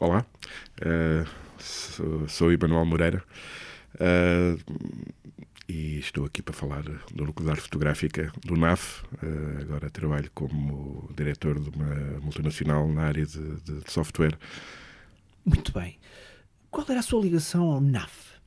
[0.00, 0.24] Olá,
[0.80, 1.28] uh,
[1.58, 3.22] sou, sou Emanuel Moreira
[3.96, 4.74] uh,
[5.68, 9.02] e estou aqui para falar do Núcleo de Arte Fotográfica do NAF.
[9.22, 14.38] Uh, agora trabalho como diretor de uma multinacional na área de, de, de, software.
[15.44, 15.98] Muito bem.
[16.70, 18.38] Qual era a sua ligação ao NAF?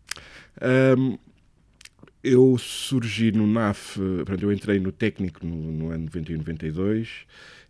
[0.98, 1.20] Um,
[2.24, 4.00] eu surgi no NAF,
[4.42, 7.28] eu entrei no técnico no, no ano 91, 92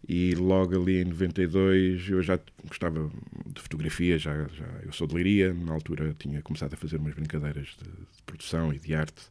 [0.07, 3.09] e logo ali em 92 eu já gostava
[3.45, 7.13] de fotografia, já, já eu sou de Leiria, na altura tinha começado a fazer umas
[7.13, 9.21] brincadeiras de, de produção e de arte.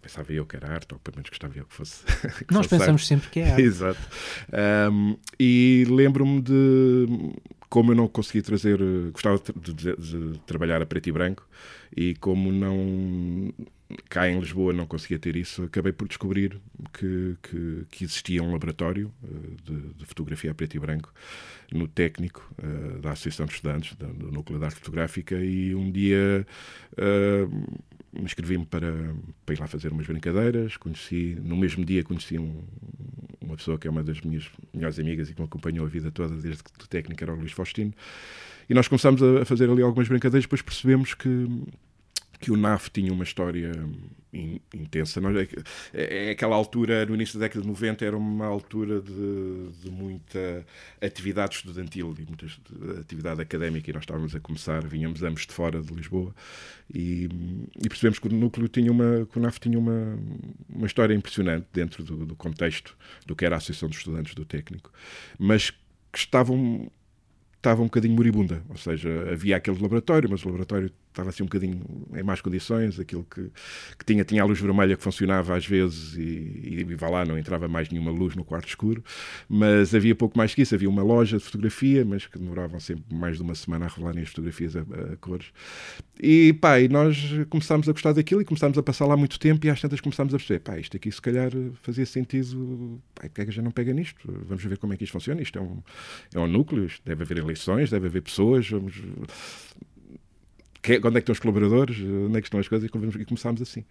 [0.00, 2.04] Pensava eu que era arte, ou pelo menos gostava eu que fosse.
[2.46, 3.06] Que Nós fosse pensamos arte.
[3.06, 3.62] sempre que é arte.
[3.62, 4.00] Exato.
[4.92, 7.06] Um, e lembro-me de
[7.68, 8.78] como eu não consegui trazer,
[9.12, 11.44] gostava de, de, de, trabalhar a preto e branco
[11.96, 13.52] e como não
[14.08, 16.58] cá em Lisboa não conseguia ter isso, acabei por descobrir
[16.92, 21.12] que, que, que existia um laboratório uh, de, de, fotografia a preto e branco
[21.72, 25.90] no técnico uh, da Associação de Estudantes, do, do Núcleo de Arte Fotográfica, e um
[25.90, 26.46] dia
[26.92, 27.80] uh,
[28.20, 30.76] inscrevi-me para, para ir lá fazer umas brincadeiras.
[30.76, 32.62] Conheci, no mesmo dia, conheci um,
[33.40, 36.10] uma pessoa que é uma das minhas melhores amigas e que me acompanhou a vida
[36.10, 37.92] toda, desde que o técnico era o Luís Faustino.
[38.68, 41.46] E nós começámos a fazer ali algumas brincadeiras, depois percebemos que
[42.40, 43.72] que o NAF tinha uma história
[44.32, 45.20] in, intensa.
[45.92, 49.90] É, é, aquela altura, no início da década de 90, era uma altura de, de
[49.90, 50.66] muita
[51.00, 52.46] atividade estudantil e muita
[53.00, 56.34] atividade académica, e nós estávamos a começar, vinhamos ambos de fora de Lisboa,
[56.92, 57.28] e,
[57.82, 60.18] e percebemos que o núcleo tinha uma, que o NAF tinha uma,
[60.68, 62.96] uma história impressionante dentro do, do contexto
[63.26, 64.92] do que era a Associação de Estudantes do Técnico,
[65.38, 66.90] mas que estavam
[67.56, 71.46] estava um bocadinho moribunda, ou seja, havia aquele laboratório, mas o laboratório estava assim um
[71.46, 71.80] bocadinho
[72.12, 73.50] em más condições, aquilo que,
[73.96, 77.38] que tinha, tinha a luz vermelha que funcionava às vezes e, e vá lá, não
[77.38, 79.02] entrava mais nenhuma luz no quarto escuro,
[79.48, 83.14] mas havia pouco mais que isso, havia uma loja de fotografia, mas que demoravam sempre
[83.14, 85.52] mais de uma semana a revelarem as fotografias a, a cores.
[86.20, 87.16] E pá, e nós
[87.48, 90.34] começámos a gostar daquilo e começámos a passar lá muito tempo e às tantas começámos
[90.34, 91.50] a perceber, pá, isto aqui se calhar
[91.82, 94.18] fazia sentido, pá, porque é que a gente não pega nisto?
[94.46, 95.80] Vamos ver como é que isto funciona, isto é um,
[96.34, 99.00] é um núcleo, deve haver eleições, deve haver pessoas, vamos
[100.84, 103.62] que, onde é que estão os colaboradores, onde é que estão as coisas, e começámos
[103.62, 103.86] assim.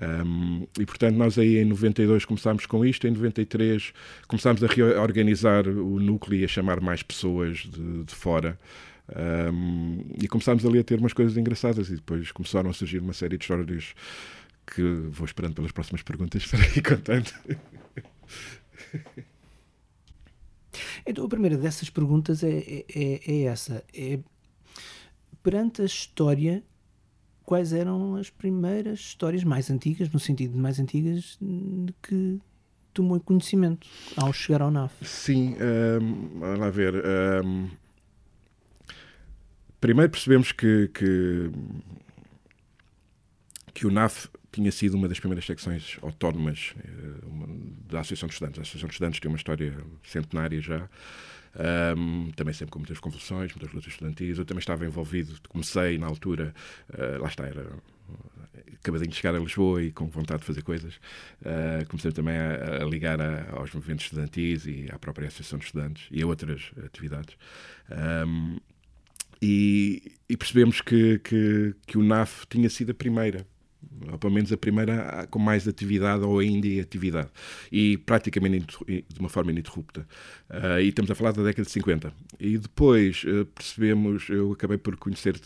[0.00, 3.92] Um, e portanto, nós aí em 92 começámos com isto, em 93
[4.28, 8.56] começámos a reorganizar o núcleo e a chamar mais pessoas de, de fora.
[9.52, 13.12] Um, e começámos ali a ter umas coisas engraçadas, e depois começaram a surgir uma
[13.12, 13.94] série de histórias
[14.64, 17.32] que vou esperando pelas próximas perguntas para ir contando.
[21.04, 23.82] Então, a primeira dessas perguntas é, é, é, é essa.
[23.92, 24.20] É
[25.48, 26.62] perante a história,
[27.42, 32.38] quais eram as primeiras histórias mais antigas, no sentido de mais antigas, de que
[32.92, 34.92] tomou conhecimento ao chegar ao NAF?
[35.06, 35.56] Sim,
[36.02, 37.02] um, vamos lá ver.
[37.42, 37.70] Um,
[39.80, 41.50] primeiro percebemos que, que,
[43.72, 47.46] que o NAF tinha sido uma das primeiras secções autónomas eh, uma,
[47.90, 48.58] da Associação de Estudantes.
[48.58, 50.90] A Associação de Estudantes tem uma história centenária já.
[51.96, 54.38] Um, também sempre com muitas convulsões, muitas lutas estudantis.
[54.38, 56.54] Eu também estava envolvido, comecei na altura,
[56.90, 57.66] uh, lá está, era
[58.74, 60.94] acabadinho de chegar a Lisboa e com vontade de fazer coisas.
[61.42, 65.66] Uh, comecei também a, a ligar a, aos movimentos estudantis e à própria Associação de
[65.66, 67.36] Estudantes e a outras atividades.
[68.26, 68.58] Um,
[69.40, 73.46] e, e, percebemos que, que, que o NAF tinha sido a primeira
[74.10, 77.28] ou pelo menos a primeira com mais atividade ou ainda em atividade.
[77.70, 80.06] E praticamente de uma forma ininterrupta.
[80.48, 82.10] Uh, e estamos a falar da década de 50
[82.40, 85.38] e depois uh, percebemos eu acabei por conhecer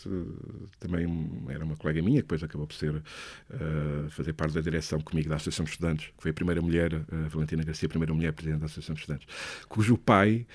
[0.79, 1.05] também
[1.49, 5.27] era uma colega minha que depois acabou por ser uh, fazer parte da direção comigo
[5.27, 8.61] da Associação de Estudantes que foi a primeira mulher Valentina Garcia a primeira mulher presidente
[8.61, 9.27] da Associação de Estudantes
[9.67, 10.47] cujo pai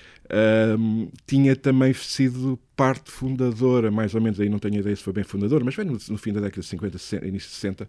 [1.27, 5.25] tinha também sido parte fundadora, mais ou menos, aí não tenho ideia se foi bem
[5.25, 7.88] fundador, mas foi no, no fim da década de 50, início de 60,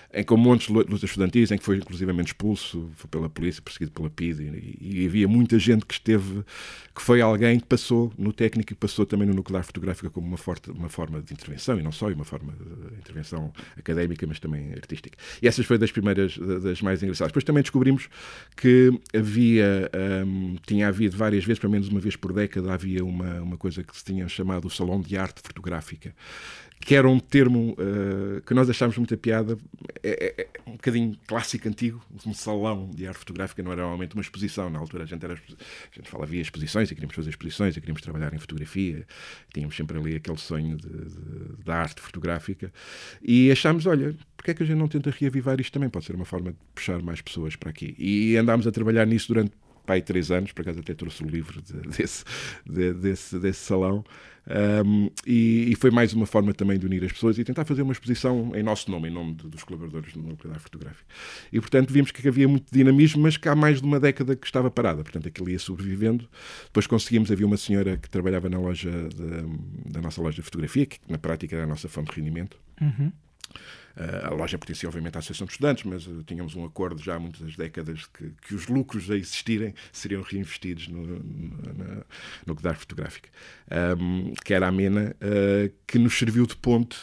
[0.13, 4.09] em que montes de lutas estudantis, em que foi inclusivamente expulso pela polícia, perseguido pela
[4.09, 6.43] PID, e, e, havia muita gente que esteve,
[6.93, 10.37] que foi alguém que passou no técnico e passou também no nuclear fotográfico como uma,
[10.37, 14.73] forte, uma forma de intervenção, e não só, uma forma de intervenção académica, mas também
[14.73, 15.17] artística.
[15.41, 17.31] E essas foi das primeiras, das mais engraçadas.
[17.31, 18.09] Depois também descobrimos
[18.57, 19.89] que havia,
[20.25, 23.83] um, tinha havido várias vezes, pelo menos uma vez por década, havia uma, uma coisa
[23.83, 26.13] que se tinha chamado o Salão de Arte Fotográfica,
[26.81, 29.57] que era um termo uh, que nós achámos muita piada,
[30.03, 34.15] é, é, é, um bocadinho clássico antigo, um salão de arte fotográfica, não era realmente
[34.15, 34.69] uma exposição.
[34.69, 37.79] Na altura a gente, era, a gente falava via exposições e queríamos fazer exposições e
[37.79, 39.05] queríamos trabalhar em fotografia,
[39.53, 42.71] tínhamos sempre ali aquele sonho de, de, da arte fotográfica
[43.21, 45.89] e achámos, olha, porque é que a gente não tenta reavivar isto também?
[45.89, 47.95] Pode ser uma forma de puxar mais pessoas para aqui.
[47.97, 49.53] E andámos a trabalhar nisso durante
[49.85, 52.23] pai três anos, por acaso até trouxe o livro de, desse,
[52.65, 54.03] de, desse, desse salão.
[54.85, 57.83] Um, e, e, foi mais uma forma também de unir as pessoas e tentar fazer
[57.83, 61.07] uma exposição em nosso nome, em nome de, dos colaboradores do Núcleo Fotográfico.
[61.53, 64.45] E, portanto, vimos que havia muito dinamismo, mas que há mais de uma década que
[64.45, 65.03] estava parada.
[65.03, 66.27] Portanto, aquilo ia sobrevivendo.
[66.65, 70.87] Depois conseguimos, havia uma senhora que trabalhava na loja de, da nossa loja de fotografia,
[70.87, 72.57] que na prática era a nossa fonte de rendimento.
[72.81, 73.11] Uhum.
[73.95, 77.15] Uh, a loja pertencia, obviamente, à Associação de Estudantes, mas uh, tínhamos um acordo já
[77.15, 82.05] há muitas décadas que, que os lucros a existirem seriam reinvestidos no, no,
[82.45, 83.27] no Godard Fotográfico.
[83.99, 86.97] Um, que era a MENA, uh, que nos serviu de ponte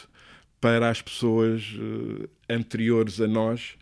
[0.59, 1.73] para as pessoas
[2.49, 3.77] anteriores a nós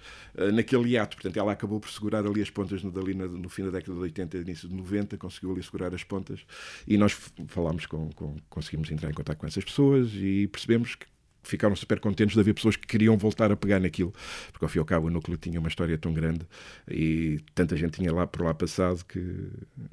[0.53, 1.17] naquele hiato.
[1.17, 3.95] Portanto, ela acabou por segurar ali as pontas no, dali, no, no fim da década
[3.95, 6.45] de 80 início de 90, conseguiu ali segurar as pontas
[6.87, 7.17] e nós
[7.47, 11.07] falámos com, com conseguimos entrar em contato com essas pessoas e percebemos que
[11.47, 14.13] ficaram super contentes de haver pessoas que queriam voltar a pegar naquilo,
[14.51, 16.45] porque ao fim e ao cabo o núcleo tinha uma história tão grande
[16.89, 19.19] e tanta gente tinha lá por lá passado que,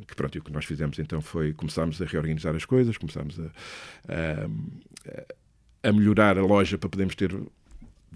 [0.06, 3.38] que pronto, e o que nós fizemos então foi começarmos a reorganizar as coisas, começámos
[3.38, 3.44] a,
[4.08, 7.34] a, a melhorar a loja para podermos ter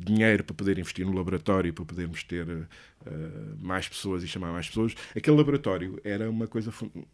[0.05, 2.67] dinheiro para poder investir no laboratório, para podermos ter uh,
[3.61, 4.95] mais pessoas e chamar mais pessoas.
[5.17, 6.73] Aquele laboratório era uma coisa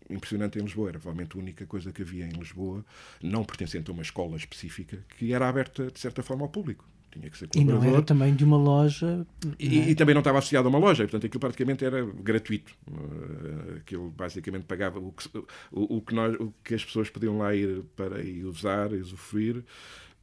[0.08, 2.84] impressionante em Lisboa, era provavelmente a única coisa que havia em Lisboa,
[3.22, 6.84] não pertencente a uma escola específica, que era aberta de certa forma ao público.
[7.14, 9.24] Tinha que ser e não era também de uma loja.
[9.56, 9.90] E, é?
[9.90, 12.74] e, também não estava associado a uma loja, portanto aquilo praticamente era gratuito.
[12.90, 15.28] Uh, aquilo basicamente pagava o que,
[15.70, 19.62] o, o, que nós, o que as pessoas podiam lá ir para ir usar, usufruir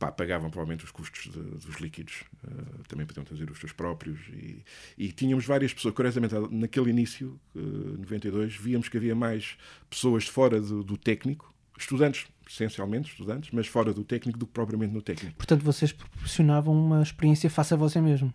[0.02, 4.20] pá, pagavam provavelmente os custos de, dos líquidos, uh, também podiam trazer os seus próprios.
[4.30, 4.64] E,
[4.98, 9.56] e, tínhamos várias pessoas, curiosamente, naquele início, uh, 92, víamos que havia mais
[9.88, 14.92] pessoas fora do, do técnico, estudantes, essencialmente estudantes, mas fora do técnico do que propriamente
[14.92, 15.38] no técnico.
[15.38, 18.34] Portanto, vocês proporcionavam uma experiência face a você mesmo.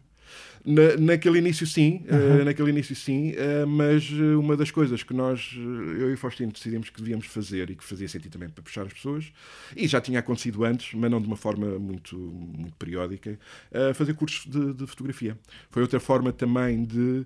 [0.66, 2.40] Na, naquele início sim, uhum.
[2.40, 6.18] uh, naquele início sim, uh, mas eh, uma das coisas que nós, eu e o
[6.18, 9.32] Faustino, decidimos que devíamos fazer e que fazia sentido também para puxar as pessoas,
[9.76, 13.38] e já tinha acontecido antes, mas não de uma forma muito, muito periódica,
[13.70, 15.38] uh, fazer cursos de, de, fotografia.
[15.70, 17.24] Foi outra forma também de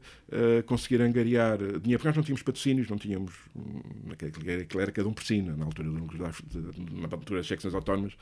[0.67, 3.81] conseguir angariar dinheiro, porque nós não tínhamos patrocínios, não tínhamos, hum,
[4.13, 8.13] aquilo era cada um por si, na altura, na altura das secções autónomas,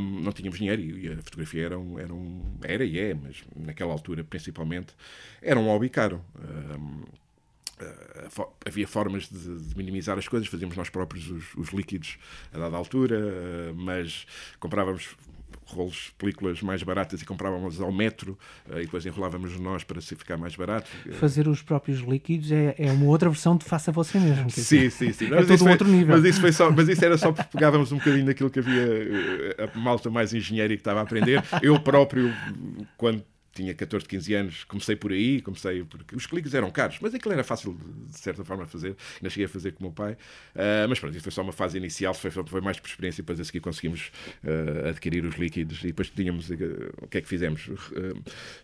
[0.00, 3.42] um, não tínhamos dinheiro e a fotografia era, um, era, um, era e é, mas
[3.54, 4.94] naquela altura principalmente,
[5.42, 6.20] era um hobby caro.
[6.36, 7.16] Uh,
[8.64, 12.16] havia formas de, de, minimizar as coisas, fazíamos nós próprios os, os líquidos
[12.52, 14.26] a dada altura, uh, mas
[14.58, 15.14] comprávamos
[15.66, 18.38] rolos, películas mais baratas e comprávamos ao metro
[18.70, 20.90] uh, e depois enrolávamos nós para se ficar mais barato.
[21.20, 24.48] Fazer os próprios líquidos é, é uma outra versão de faça você mesmo.
[24.48, 25.26] Sim, sim, sim.
[25.34, 26.16] é todo um outro nível.
[26.16, 28.86] Mas isso, foi só, mas isso era só porque pegávamos um bocadinho daquilo que havia
[29.58, 31.42] a malta mais engenheira que estava a aprender.
[31.60, 32.32] Eu próprio,
[32.96, 33.22] quando
[33.56, 37.32] tinha 14, 15 anos, comecei por aí, comecei porque os cliques eram caros, mas aquilo
[37.32, 37.76] era fácil
[38.06, 41.14] de certa forma fazer, ainda cheguei a fazer com o meu pai, uh, mas pronto,
[41.14, 44.12] isso foi só uma fase inicial, foi, foi mais por experiência, depois a seguir conseguimos
[44.44, 46.54] uh, adquirir os líquidos e depois tínhamos, uh,
[47.02, 47.70] o que é que fizemos?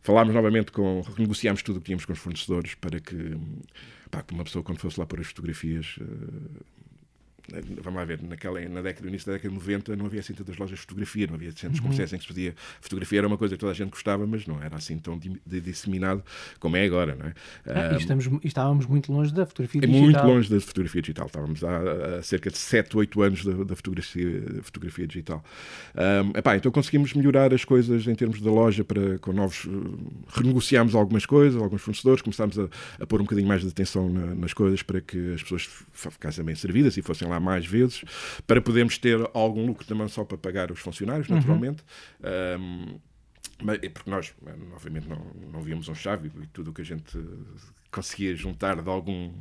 [0.02, 3.36] falámos novamente com, renegociámos tudo o que tínhamos com os fornecedores para que,
[4.10, 5.98] pá, uma pessoa quando fosse lá por as fotografias
[7.82, 10.56] vamos lá ver, naquela, na década, início da década de 90 não havia assim tantas
[10.56, 11.82] lojas de fotografia, não havia centros uhum.
[11.82, 14.46] comerciais em que se fazia fotografia, era uma coisa que toda a gente gostava, mas
[14.46, 16.22] não era assim tão disseminado
[16.58, 17.34] como é agora, não é?
[17.66, 20.02] Ah, um, estamos, estávamos muito longe da fotografia digital.
[20.02, 23.76] Muito longe da fotografia digital, estávamos há, há cerca de 7, 8 anos da, da
[23.76, 25.44] fotografia, fotografia digital.
[25.94, 29.68] Um, epá, então conseguimos melhorar as coisas em termos da loja para, com novos,
[30.28, 32.68] renegociámos algumas coisas, alguns fornecedores, começámos a,
[33.00, 36.44] a pôr um bocadinho mais de atenção na, nas coisas para que as pessoas ficassem
[36.44, 38.04] bem servidas e fossem lá mais vezes,
[38.46, 41.37] para podermos ter algum lucro também só para pagar os funcionários, uhum.
[41.37, 41.84] naturalmente.
[42.22, 42.99] Uhum.
[42.99, 43.00] Um,
[43.94, 44.34] porque nós,
[44.75, 47.18] obviamente, não, não víamos um chave e tudo o que a gente
[47.90, 49.32] conseguia juntar de algum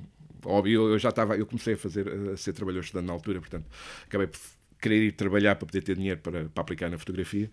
[0.43, 0.73] hobby.
[0.73, 3.65] Eu, eu já estava, eu comecei a fazer a ser trabalhador estudante na altura, portanto,
[4.05, 4.39] acabei por
[4.81, 7.49] querer ir trabalhar para poder ter dinheiro para, para aplicar na fotografia.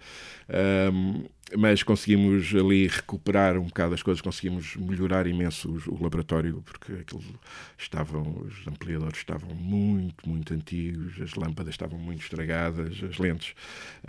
[0.93, 1.26] Um,
[1.57, 6.93] mas conseguimos ali recuperar um bocado as coisas, conseguimos melhorar imenso o, o laboratório, porque
[6.93, 7.23] aquilo
[7.76, 13.55] estavam, os ampliadores estavam muito, muito antigos, as lâmpadas estavam muito estragadas, as lentes.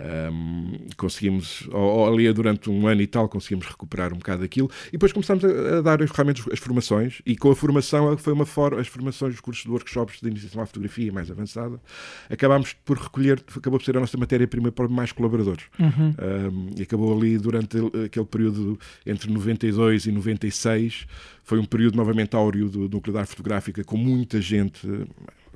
[0.00, 1.68] Um, conseguimos,
[2.08, 5.78] ali durante um ano e tal, conseguimos recuperar um bocado aquilo e depois começamos a,
[5.78, 9.40] a dar realmente as formações e com a formação foi uma for as formações, os
[9.40, 11.80] cursos de workshops de iniciação à fotografia mais avançada,
[12.28, 15.64] acabámos por recolher, acabou por ser a nossa matéria-prima para mais colaboradores.
[15.78, 16.14] Uhum.
[16.20, 21.06] Um, e acabou ali durante aquele período entre 92 e 96,
[21.42, 24.86] foi um período novamente áureo do, Nuclear Fotográfica, com muita gente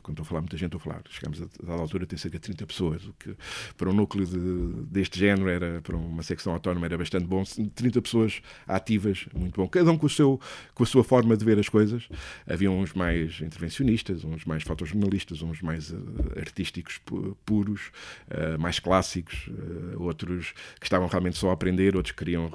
[0.04, 2.18] quando estou a falar muita gente, estou a falar, chegámos a, a altura a ter
[2.18, 3.34] cerca de 30 pessoas, o que
[3.76, 7.42] para um núcleo de, deste género, era, para uma secção autónoma, era bastante bom.
[7.74, 9.66] 30 pessoas ativas, muito bom.
[9.66, 10.38] Cada um com, o seu,
[10.74, 12.08] com a sua forma de ver as coisas.
[12.46, 15.96] Havia uns mais intervencionistas, uns mais fotojornalistas, uns mais uh,
[16.38, 17.00] artísticos
[17.44, 17.90] puros,
[18.28, 22.52] uh, mais clássicos, uh, outros que estavam realmente só a aprender, outros que queriam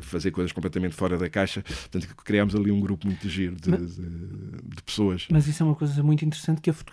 [0.00, 1.62] fazer coisas completamente fora da caixa.
[1.62, 5.26] Portanto, criámos ali um grupo muito giro de, de, de pessoas.
[5.30, 6.89] Mas isso é uma coisa muito interessante que a fotografia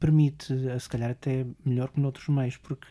[0.00, 2.86] permite, se calhar até melhor que noutros meios, porque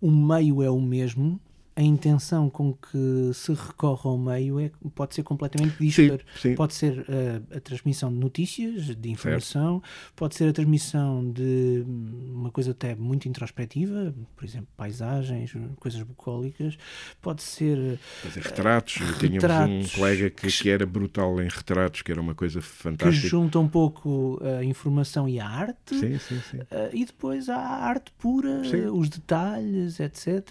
[0.00, 1.40] o meio é o mesmo,
[1.76, 6.20] a intenção com que se recorre ao meio é, pode ser completamente dispar.
[6.56, 10.14] Pode ser uh, a transmissão de notícias, de informação, certo.
[10.14, 11.84] pode ser a transmissão de
[12.32, 16.78] uma coisa até muito introspectiva, por exemplo, paisagens, coisas bucólicas,
[17.20, 17.98] pode ser.
[18.22, 18.96] Fazer retratos.
[18.96, 22.62] Uh, Tínhamos retratos, um colega que, que, era brutal em retratos, que era uma coisa
[22.62, 23.20] fantástica.
[23.20, 25.98] Que junta um pouco a informação e a arte.
[25.98, 26.58] Sim, sim, sim.
[26.58, 28.62] Uh, e depois há a arte pura,
[28.92, 30.50] os detalhes, etc.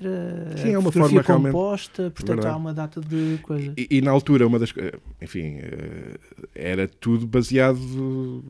[0.58, 3.74] Sim, é uma forma forma composta, portanto há uma data de coisa.
[3.78, 4.74] E, e, na altura, uma das
[5.22, 6.18] enfim, eh,
[6.56, 8.44] era tudo baseado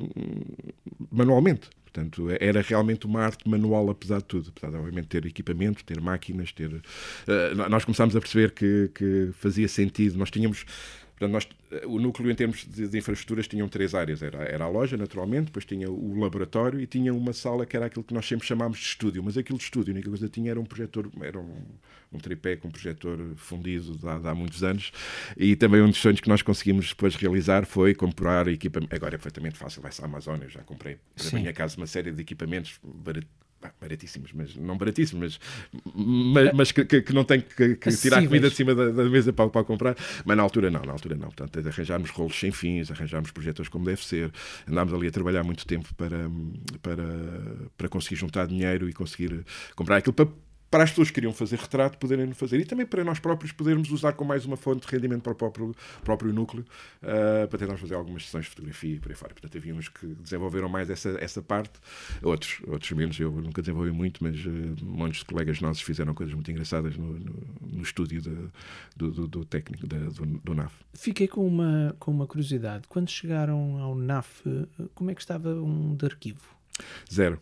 [1.11, 1.69] manualmente.
[1.93, 4.49] Portanto, era realmente uma arte manual, apesar de tudo.
[4.49, 6.73] Apesar de, obviamente, ter equipamento, ter máquinas, ter.
[6.73, 10.17] Uh, nós começámos a perceber que, que fazia sentido.
[10.17, 10.65] Nós tínhamos
[11.23, 11.47] Portanto, nós,
[11.85, 14.21] o núcleo, em termos de, de, infraestruturas, tinham três áreas.
[14.21, 17.85] Era, era a loja, naturalmente, depois tinha o laboratório e tinha uma sala que era
[17.85, 19.23] aquilo que nós sempre chamámos de estúdio.
[19.23, 21.55] Mas aquilo de estúdio, a única coisa que tinha era um projetor, era um,
[22.11, 24.91] um tripé com um projetor fundido de há, de há, muitos anos.
[25.37, 28.93] E também um dos sonhos que nós conseguimos depois realizar foi comprar equipamento.
[28.93, 31.37] Agora é perfeitamente fácil, vai-se à Amazônia, já comprei para Sim.
[31.37, 32.79] a minha casa uma série de equipamentos
[33.79, 35.39] baratíssimos, mas não baratíssimos,
[35.73, 38.89] mas, mas, mas que, que, não tem que, que tirar a comida de cima da,
[38.89, 39.95] da, mesa para, para comprar.
[40.25, 41.29] Mas na altura não, na altura não.
[41.29, 44.31] Portanto, arranjarmos rolos sem fins, arranjarmos projetores como deve ser.
[44.69, 46.29] Andámos ali a trabalhar muito tempo para,
[46.81, 47.03] para,
[47.77, 50.27] para conseguir juntar dinheiro e conseguir comprar aquilo para
[50.73, 53.91] para as pessoas que queriam fazer retrato poderem fazer e também para nós próprios podermos
[53.91, 56.65] usar como mais uma fonte de rendimento para o próprio, próprio núcleo
[57.03, 59.35] uh, para tentarmos fazer algumas sessões de fotografia e por aí fora.
[59.35, 61.73] Portanto, havia uns que desenvolveram mais essa, essa parte,
[62.23, 63.19] outros, outros menos.
[63.19, 64.49] Eu nunca desenvolvi muito, mas uh,
[64.83, 68.35] montes de colegas nossos fizeram coisas muito engraçadas no, no, no estúdio de,
[68.97, 70.73] do, do, do, técnico do, do, NAF.
[70.95, 72.87] Fiquei com uma, com uma curiosidade.
[72.89, 74.41] Quando chegaram ao NAF,
[74.95, 76.41] como é que estava um de arquivo?
[77.13, 77.39] Zero.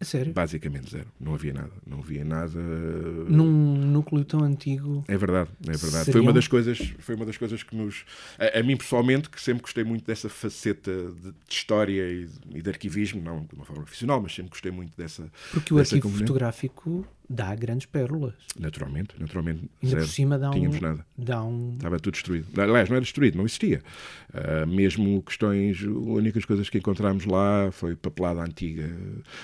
[0.00, 0.32] Sério?
[0.32, 1.06] Basicamente zero.
[1.18, 1.72] Não havia nada.
[1.86, 2.60] Não havia nada.
[2.60, 5.04] Num núcleo tão antigo.
[5.08, 6.12] É verdade, é verdade.
[6.12, 8.04] Foi uma das coisas, foi uma das coisas que nos.
[8.38, 12.58] A, a, mim pessoalmente, que sempre gostei muito dessa faceta de, de história e de,
[12.58, 15.30] e de, arquivismo, não de uma forma profissional, mas sempre gostei muito dessa.
[15.52, 16.26] Porque o arquivo componente.
[16.26, 18.34] fotográfico dá grandes pérolas.
[18.58, 19.68] Naturalmente, naturalmente.
[19.82, 20.02] Ainda zero.
[20.02, 21.06] por cima dá Tínhamos um, nada.
[21.16, 21.72] Dá um...
[21.74, 22.60] Estava tudo destruído.
[22.60, 23.82] Aliás, não era destruído, não existia.
[24.30, 28.90] Uh, mesmo questões, as únicas coisas que encontramos lá foi papelada antiga.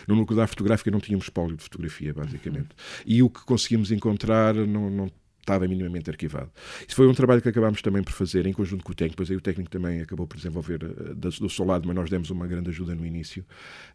[0.06, 2.68] No núcleo da fotográfica não tínhamos espólio de fotografia, basicamente.
[3.06, 5.10] E o que conseguimos encontrar não, não
[5.50, 6.50] estava minimamente arquivado.
[6.86, 9.30] Isso foi um trabalho que acabámos também por fazer em conjunto com o técnico, pois
[9.30, 12.46] aí o técnico também acabou por desenvolver uh, do seu lado, mas nós demos uma
[12.46, 13.44] grande ajuda no início,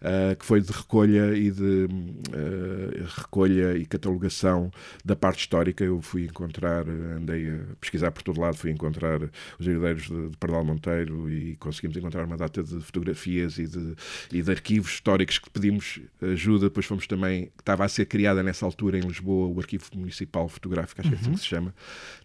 [0.01, 4.69] uh, que foi de recolha e de uh, recolha e catalogação
[5.03, 5.83] da parte histórica.
[5.83, 9.19] Eu fui encontrar, andei a pesquisar por todo lado, fui encontrar
[9.57, 13.95] os herdeiros de, de Pardal Monteiro e conseguimos encontrar uma data de fotografias e de,
[14.31, 16.65] e de arquivos históricos que pedimos ajuda.
[16.65, 20.49] Depois fomos também, que estava a ser criada nessa altura em Lisboa o Arquivo Municipal
[20.49, 21.37] Fotográfico, acho que é assim uhum.
[21.45, 21.73] Se chama.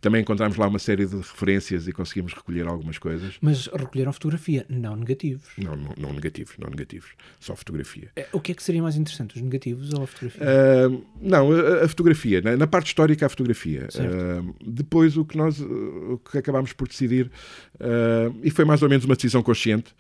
[0.01, 3.35] Também encontramos lá uma série de referências e conseguimos recolher algumas coisas.
[3.41, 5.49] Mas recolheram fotografia, não negativos.
[5.59, 8.11] Não, não, não negativos, não negativos, só fotografia.
[8.17, 10.43] É, o que é que seria mais interessante, os negativos ou a fotografia?
[10.43, 12.41] Uh, não, a, a fotografia.
[12.41, 13.89] Na, na, parte histórica, a fotografia.
[13.95, 17.31] Uh, depois, o que nós o que acabámos por decidir,
[17.77, 19.95] uh, e foi mais ou menos uma decisão consciente,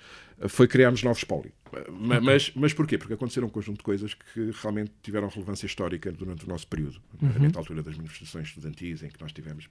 [0.48, 1.52] foi criarmos novos pólios.
[1.90, 2.98] Mas, mas, mas porquê?
[2.98, 6.96] Porque aconteceram um conjunto de coisas que realmente tiveram relevância histórica durante o nosso período,
[7.22, 7.50] uhum.
[7.54, 9.68] a altura das manifestações estudantis, em que nós tivemos.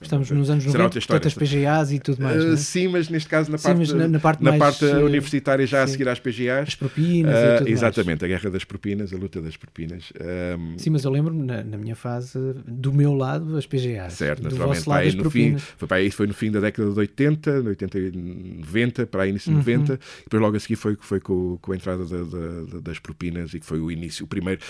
[0.00, 2.44] Estamos nos anos 90, portanto, as PGAs e tudo mais.
[2.44, 2.56] Uh, é?
[2.56, 5.78] Sim, mas neste caso na sim, parte, na, na, parte, na parte uh, universitária, já
[5.78, 5.84] sim.
[5.84, 6.68] a seguir às PGAs.
[6.68, 8.22] As propinas uh, e tudo Exatamente, mais.
[8.22, 10.12] a guerra das propinas, a luta das propinas.
[10.58, 10.78] Um...
[10.78, 14.14] Sim, mas eu lembro-me, na, na, minha fase, do meu lado, as PGAs.
[14.14, 14.88] Certo, do naturalmente.
[14.88, 17.98] Lado, aí, no fim, foi, para aí, foi no fim da década de 80, 80
[18.14, 19.78] 90, para aí início de uhum.
[19.78, 22.98] 90, e depois logo a seguir foi, foi com, com a entrada da da, das
[22.98, 24.60] propinas e que foi o início, o primeiro.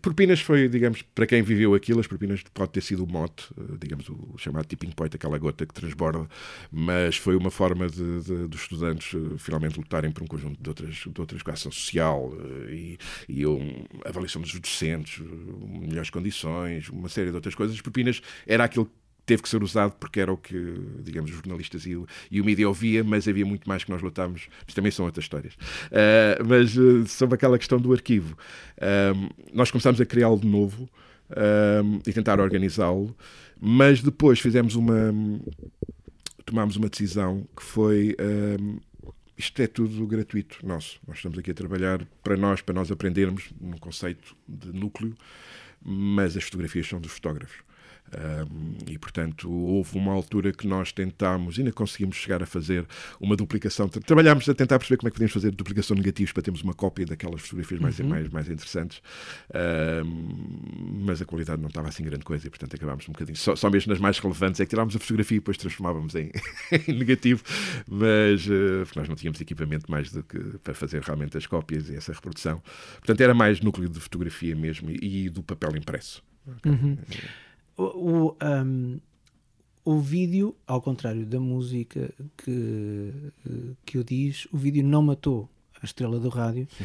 [0.00, 3.76] Propinas foi, digamos, para quem viveu aquilo, as propinas pode ter sido o mote, eh,
[3.80, 6.28] digamos, o chamado tipping point, aquela gota que transborda,
[6.70, 10.68] mas foi uma forma de, de dos estudantes eh, finalmente lutarem por um conjunto de
[10.68, 12.32] outras, de outras classes social
[12.68, 15.22] eh, e, e um, avaliação dos docentes,
[15.80, 17.76] melhores condições, uma série de outras coisas.
[17.76, 18.90] As propinas era aquilo
[19.28, 20.56] teve que ser usado porque era o que,
[21.00, 24.00] digamos, os jornalistas e o, e o mídia ouvia, mas havia muito mais que nós
[24.00, 24.48] lutámos.
[24.66, 25.52] Isto também são outras histórias.
[25.52, 28.36] Uh, mas uh, sobre aquela questão do arquivo,
[28.78, 30.88] uh, nós começámos a criá-lo de novo
[32.06, 33.14] e tentar organizá-lo,
[33.60, 35.12] mas depois fizemos uma.
[36.46, 38.16] tomámos uma decisão que foi.
[39.36, 40.98] isto é tudo gratuito nosso.
[41.06, 45.14] Nós estamos aqui a trabalhar para nós, para nós aprendermos num conceito de núcleo,
[45.84, 47.67] mas as fotografias são dos fotógrafos.
[48.16, 52.86] Um, e, portanto, houve uma altura que nós tentámos, ainda conseguimos chegar a fazer
[53.20, 53.88] uma duplicação.
[53.88, 56.72] Trabalhámos a tentar perceber como é que podíamos fazer duplicação de negativos para termos uma
[56.72, 58.08] cópia daquelas fotografias mais, uhum.
[58.08, 59.02] mais, mais interessantes,
[60.04, 63.36] um, mas a qualidade não estava assim grande coisa e, portanto, acabámos um bocadinho.
[63.36, 66.30] Só, só mesmo nas mais relevantes é que tirámos a fotografia e depois transformávamos em,
[66.88, 67.42] em negativo,
[67.86, 71.96] mas uh, nós não tínhamos equipamento mais do que para fazer realmente as cópias e
[71.96, 72.62] essa reprodução.
[72.96, 76.22] Portanto, era mais núcleo de fotografia mesmo e, e do papel impresso.
[76.64, 76.96] Uhum.
[77.78, 78.98] O, um,
[79.84, 83.12] o vídeo, ao contrário da música que,
[83.86, 85.48] que o diz, o vídeo não matou
[85.80, 86.66] a estrela do rádio.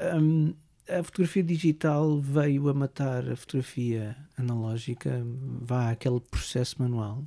[0.00, 0.52] Um,
[0.88, 5.24] a fotografia digital veio a matar a fotografia analógica,
[5.62, 7.24] vá aquele processo manual.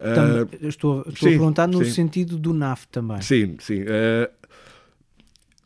[0.00, 1.90] Uh, estou, estou sim, a perguntar no sim.
[1.92, 3.22] sentido do NAF também.
[3.22, 3.82] Sim, sim.
[3.82, 4.30] Uh,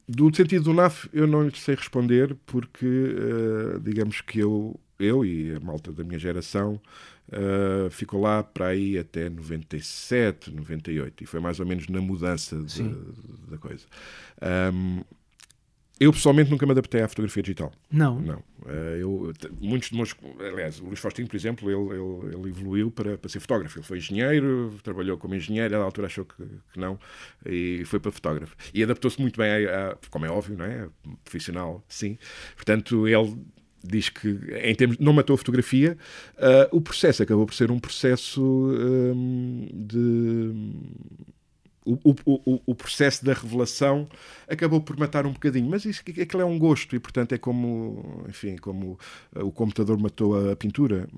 [0.06, 5.24] do sentido do NAF eu não lhe sei responder porque uh, digamos que eu eu
[5.24, 6.80] e a malta da minha geração
[7.28, 12.56] uh, ficou lá para aí até 97, 98 e foi mais ou menos na mudança
[12.62, 12.82] de,
[13.48, 13.86] da coisa.
[14.72, 15.02] Um,
[16.00, 17.72] eu pessoalmente nunca me adaptei à fotografia digital.
[17.90, 18.20] Não.
[18.20, 18.38] Não.
[18.62, 20.14] Uh, eu, muitos de meus.
[20.38, 23.78] Aliás, o Luís Faustino, por exemplo, ele, ele, ele, evoluiu para, para ser fotógrafo.
[23.78, 26.36] Ele foi engenheiro, trabalhou como engenheiro, à altura achou que,
[26.72, 27.00] que não,
[27.44, 28.54] e foi para fotógrafo.
[28.72, 30.88] E adaptou-se muito bem, a, a, como é óbvio, não é?
[31.24, 32.16] Profissional, sim.
[32.54, 33.36] Portanto, ele
[33.82, 34.28] diz que
[34.62, 35.96] em termos não matou a fotografia
[36.36, 40.52] uh, o processo acabou por ser um processo um, de
[42.04, 44.08] o, o, o, processo da revelação
[44.46, 48.24] acabou por matar um bocadinho, mas isso, aquilo é um gosto e, portanto, é como,
[48.28, 48.98] enfim, como
[49.34, 51.08] o computador matou a pintura.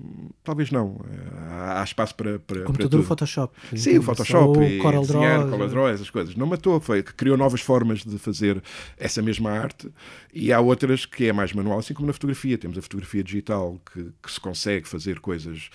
[0.44, 1.00] Talvez não.
[1.48, 3.54] Há, há espaço para, para, o computador para Photoshop.
[3.76, 6.36] Sim, o Photoshop, o Corel Draw, Corel Draw, essas coisas.
[6.36, 8.62] Não matou, foi criou novas formas de fazer
[8.96, 9.90] essa mesma arte
[10.32, 12.56] e há outras que é mais manual, assim como na fotografia.
[12.56, 15.70] Temos a fotografia digital que, que se consegue fazer coisas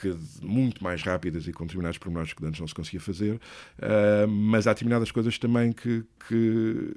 [0.00, 4.28] que muito mais rápidas e com determinados pormenores que antes não se conseguia fazer, uh,
[4.28, 6.94] mas há determinadas coisas também que, que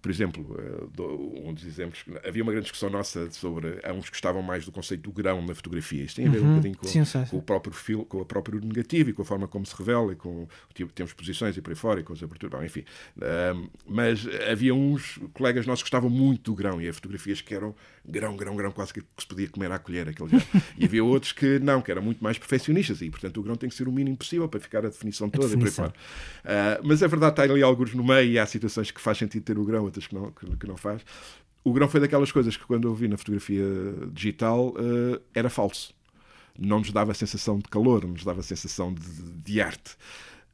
[0.00, 1.02] por exemplo, eh,
[1.46, 4.72] um dos exemplos, havia uma grande discussão nossa sobre há uns que gostavam mais do
[4.72, 6.04] conceito do grão na fotografia.
[6.04, 8.24] Isto tem a ver uhum, um bocadinho com, sim, com, o próprio fil, com o
[8.24, 11.60] próprio negativo e com a forma como se revela e com tipo, temos posições e
[11.60, 12.84] por aí fora e com as aberturas, enfim.
[13.16, 17.54] Uh, mas havia uns colegas nossos que gostavam muito do grão e as fotografias que
[17.54, 17.74] eram
[18.08, 20.42] grão, grão, grão, quase que se podia comer à colher aquele grão.
[20.78, 23.68] e havia outros que não, que eram muito mais perfeccionistas e, portanto, o grão tem
[23.68, 25.86] que ser o mínimo possível para ficar a definição toda a definição.
[25.86, 26.02] e por aí
[26.44, 26.80] fora.
[26.80, 29.42] Uh, mas a verdade está ali alguns no meio e há situações que faz sentido
[29.42, 31.02] ter o grão, outras que não, que, que não faz.
[31.64, 33.64] O grão foi daquelas coisas que, quando eu vi na fotografia
[34.12, 35.92] digital, uh, era falso.
[36.58, 39.02] Não nos dava a sensação de calor, não nos dava a sensação de,
[39.44, 39.92] de arte.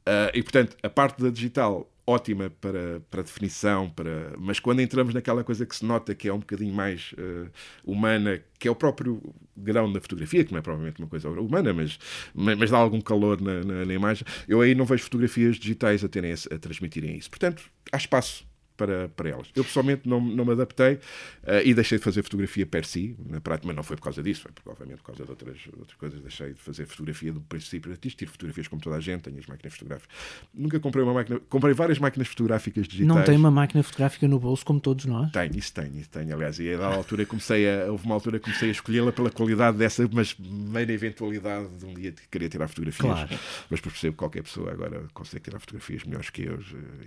[0.07, 5.13] Uh, e, portanto, a parte da digital ótima para, para definição, para, mas quando entramos
[5.13, 7.49] naquela coisa que se nota que é um bocadinho mais uh,
[7.83, 9.21] humana, que é o próprio
[9.57, 11.97] grão da fotografia, que não é provavelmente uma coisa humana, mas,
[12.33, 16.03] mas, mas dá algum calor na, na, na, imagem, eu aí não vejo fotografias digitais
[16.03, 17.29] a, terem, a transmitirem isso.
[17.29, 19.47] Portanto, há espaço para, para elas.
[19.55, 23.41] Eu pessoalmente não, não me adaptei uh, e deixei de fazer fotografia per si, na
[23.41, 26.21] prática, mas não foi por causa disso, foi provavelmente por causa de outras, outras coisas.
[26.21, 29.45] Deixei de fazer fotografia do princípio artístico, tiro fotografias como toda a gente, tenho as
[29.45, 30.15] máquinas fotográficas.
[30.53, 33.15] Nunca comprei uma máquina, comprei várias máquinas fotográficas digitais.
[33.15, 35.31] Não tem uma máquina fotográfica no bolso como todos nós?
[35.31, 38.45] Tenho, isso tenho, isso tenho, aliás, e a altura comecei a, houve uma altura que
[38.45, 43.13] comecei a escolhê-la pela qualidade dessa, mas meio eventualidade de um dia querer tirar fotografias.
[43.13, 43.39] Claro.
[43.69, 46.59] Mas percebo que qualquer pessoa agora consegue tirar fotografias melhores que eu.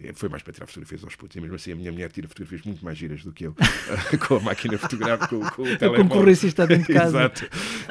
[0.03, 2.63] Eh, foi mais para tirar fotografias aos putos, mesmo assim a minha mulher tira fotografias
[2.63, 3.55] muito mais giras do que eu,
[4.27, 6.29] com a máquina fotográfica, com, com o telemóvel.
[6.31, 7.19] Está dentro de casa.
[7.19, 7.49] Exato.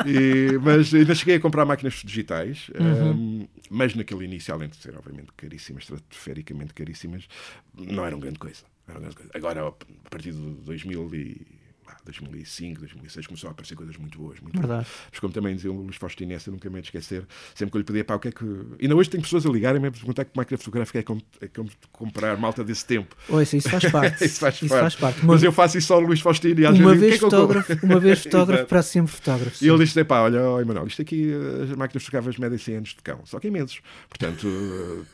[0.07, 3.11] E, mas ainda cheguei a comprar máquinas digitais, uhum.
[3.11, 7.27] um, mas naquele início, além de ser obviamente caríssimas, estratosfericamente caríssimas,
[7.75, 8.63] não eram grande coisa.
[8.87, 9.31] Não eram grande coisa.
[9.35, 11.56] Agora, a partir de 2000 e
[12.07, 14.39] 2005, 2006, começou a aparecer coisas muito boas.
[14.39, 14.85] Muito Verdade.
[14.85, 15.07] Boas.
[15.11, 17.85] Mas como também dizia o Luís Faustino, essa nunca me esquecer, sempre que eu lhe
[17.85, 18.45] pedia, pá, o que é que.
[18.81, 21.69] Ainda hoje tem pessoas a ligarem-me a perguntar que máquina fotográfica é como, é como
[21.91, 23.15] comprar malta desse tempo.
[23.29, 24.25] Ouça, isso faz parte.
[24.25, 24.81] isso faz isso parte.
[24.81, 25.17] Faz parte.
[25.19, 27.25] Mas, mas eu faço isso só ao Luís Faustino e às uma vezes vez digo,
[27.25, 29.63] fotógrafo, é uma vez fotógrafo para sempre fotógrafo.
[29.63, 31.31] E ele disse: pá, olha, oh, Emanuel, isto aqui,
[31.63, 33.81] as máquinas fotográficas medem 100 anos de cão, só que imensos.
[34.09, 34.47] Portanto,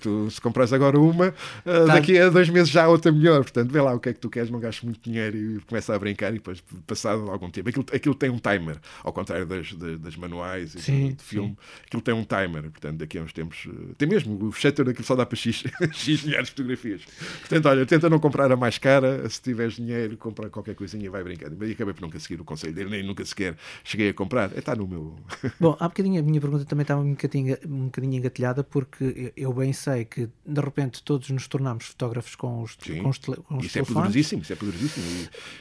[0.01, 1.85] tu, se compras agora uma, tá.
[1.85, 3.41] daqui a dois meses já há outra melhor.
[3.41, 5.95] Portanto, vê lá o que é que tu queres, não gastes muito dinheiro e começa
[5.95, 7.69] a brincar e depois passado algum tempo.
[7.69, 11.49] Aquilo, aquilo tem um timer, ao contrário das, das, das manuais e sim, de, filme.
[11.49, 11.81] Sim.
[11.87, 13.67] Aquilo tem um timer, portanto, daqui a uns tempos.
[13.67, 17.01] Eh, tem mesmo, o shutter daquilo só dá para X, X milhares de fotografias.
[17.39, 21.09] Portanto, olha, tenta não comprar a mais cara, se tiveres dinheiro, compra qualquer coisinha e
[21.09, 21.63] vai brincando.
[21.65, 24.55] E acabei por nunca seguir o conselho dele, nem nunca sequer cheguei a comprar.
[24.57, 25.15] Está no meu.
[25.59, 29.53] Bom, há bocadinho a minha pergunta também estava um bocadinho, um bocadinho engatilhada, porque eu
[29.53, 33.57] bem sei que de repente todos nos tornamos fotógrafos com os, Sim, com os, com
[33.57, 33.89] os isso é telefones.
[33.89, 35.05] é poderosíssimo, isso é poderosíssimo.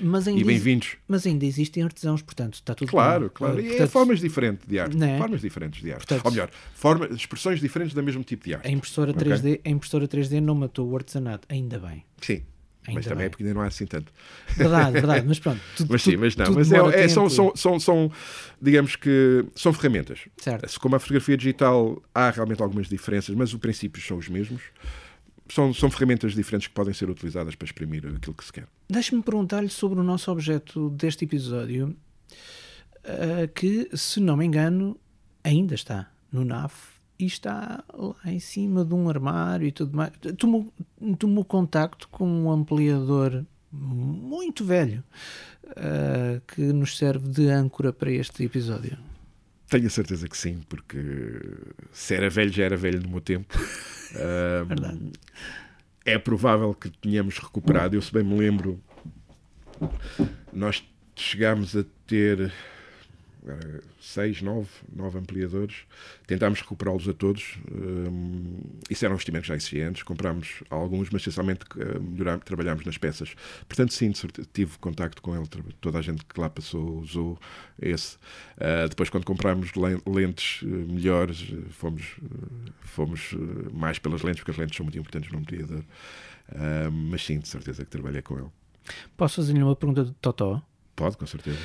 [0.01, 0.97] E, mas e bem-vindos.
[1.13, 3.31] Mas ainda existem artesãos, portanto, está tudo Claro, bem.
[3.35, 3.55] claro.
[3.57, 4.97] Portanto, e é formas diferentes de arte.
[4.97, 5.19] Né?
[5.19, 6.07] Formas diferentes de arte.
[6.07, 8.67] Portanto, Ou melhor, forma, expressões diferentes do mesmo tipo de arte.
[8.67, 12.03] A impressora, 3D, a impressora 3D não matou o artesanato, ainda bem.
[12.23, 12.43] Sim.
[12.89, 13.27] Ainda mas também bem.
[13.27, 14.11] é porque ainda não há assim tanto.
[14.57, 15.61] Verdade, verdade, mas pronto.
[15.77, 16.51] Tudo, mas sim, mas não.
[16.55, 18.11] Mas é, é- são, são, são, são,
[18.61, 20.21] digamos que, são ferramentas.
[20.39, 20.81] Certo.
[20.81, 24.63] Como a fotografia digital, há realmente algumas diferenças, mas os princípios são os mesmos.
[25.49, 28.67] São, são ferramentas diferentes que podem ser utilizadas para exprimir aquilo que se quer.
[28.89, 31.97] Deixe-me perguntar-lhe sobre o nosso objeto deste episódio,
[33.05, 34.99] ah, que, se não me engano,
[35.43, 40.13] ainda está no NAF e está lá em cima de um armário e tudo mais.
[40.39, 40.73] Tomou,
[41.19, 45.03] tomou contacto com um ampliador muito velho
[45.69, 49.12] ah, que nos serve de âncora para este episódio.
[49.73, 50.99] Tenho a certeza que sim, porque
[51.93, 53.57] se era velho, já era velho no meu tempo.
[54.15, 55.13] Ahm, Verdade.
[56.05, 57.97] é provável que tenhamos recuperado.
[57.97, 58.79] Eu, se bem me lembro,
[60.53, 60.85] nós
[61.17, 62.53] chegámos a ter
[63.47, 65.85] eh, seis, nove, nove ampliadores.
[66.27, 67.59] Tentámos recuperá-los a todos.
[67.71, 70.03] Hum, isso eram investimentos já existentes.
[70.03, 73.35] Comprámos alguns, mas essencialmente eh, melhorámos, trabalhámos nas peças.
[73.69, 74.13] Portanto, sim,
[74.53, 75.47] tive contacto com ele.
[75.81, 77.39] Toda a gente que lá passou usou
[77.81, 78.17] esse.
[78.59, 82.17] Ah, depois, quando comprámos len- lentes eh, melhores, fomos,
[82.81, 83.35] fomos
[83.73, 85.83] mais pelas lentes, porque as lentes são muito importantes no ampliador.
[86.55, 88.49] Ah, mas sim, de certeza que trabalhei com ele.
[89.17, 90.61] Posso fazer-lhe uma pergunta de Totó?
[90.97, 91.59] Pode, com certeza.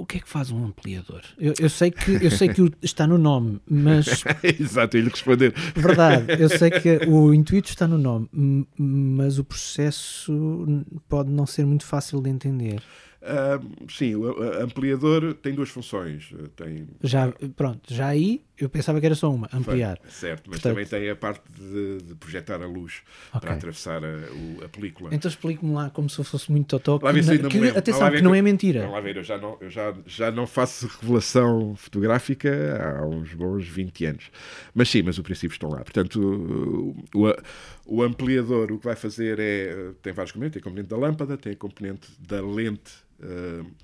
[0.00, 1.20] O que é que faz um ampliador?
[1.38, 4.24] Eu, eu sei que, eu sei que está no nome, mas
[4.58, 5.52] Exato, eu lhe responder.
[5.74, 8.26] Verdade, eu sei que o intuito está no nome,
[8.78, 10.32] mas o processo
[11.06, 12.82] pode não ser muito fácil de entender.
[13.22, 16.32] Ah, sim, o ampliador tem duas funções.
[16.34, 19.98] Ah, Tem, Já, pronto, já aí eu pensava que era só uma, ampliar.
[20.08, 23.40] Certo, mas Portanto- também tem a parte de, de projetar a luz Ok.
[23.40, 25.10] para atravessar a, o- a película.
[25.12, 26.98] Então explique-me lá como se fosse muito totó.
[27.12, 28.88] Ver que- atenção, ver que não é mentira.
[28.88, 33.66] Lá ver, eu já não, eu já, já não faço revelação fotográfica há uns bons
[33.66, 34.30] 20 anos.
[34.74, 35.78] Mas sim, mas o princípio estão lá.
[35.82, 36.96] Portanto, o,
[37.28, 37.34] o,
[37.98, 39.92] o ampliador o que vai fazer é.
[40.02, 40.54] Tem vários componentes.
[40.54, 43.09] Tem a componente da lâmpada, tem a componente da lente, eh,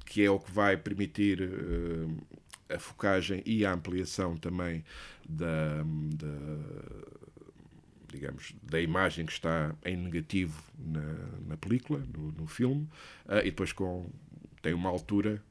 [0.05, 4.85] que é o que vai permitir eh, a focagem e a ampliação também
[5.29, 5.83] da,
[6.17, 6.29] da
[8.17, 11.15] digamos, da imagem que está em negativo na,
[11.47, 12.89] na película, no, no filme,
[13.29, 14.11] ah, e depois com,
[14.63, 15.43] tem uma altura,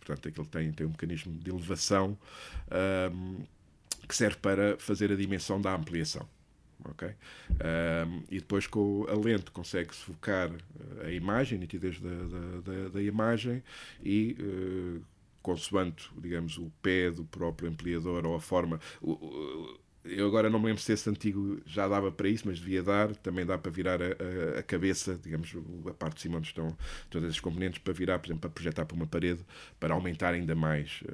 [0.00, 2.18] portanto, aquilo tem, tem um mecanismo de elevação
[2.70, 3.42] ahm,
[4.06, 6.26] que serve para fazer a dimensão da ampliação.
[6.84, 7.08] Ok?
[7.60, 10.50] Ahm, e depois com a lente consegue-se focar
[11.02, 13.62] eh, a imagem, a nitidez da, da, da, da imagem
[14.02, 15.00] e eh,
[15.42, 18.80] consoante, digamos, o pé do próprio ampliador ou a forma.
[19.00, 22.58] o- o- eu agora não me lembro se esse antigo já dava para isso, mas
[22.58, 23.14] devia dar.
[23.16, 25.52] Também dá para virar a, a- a cabeça, digamos,
[25.88, 26.76] a parte de cima onde estão
[27.10, 29.40] todos esses componentes, para virar, por exemplo, para projetar para uma parede,
[29.78, 31.12] para aumentar ainda mais eh,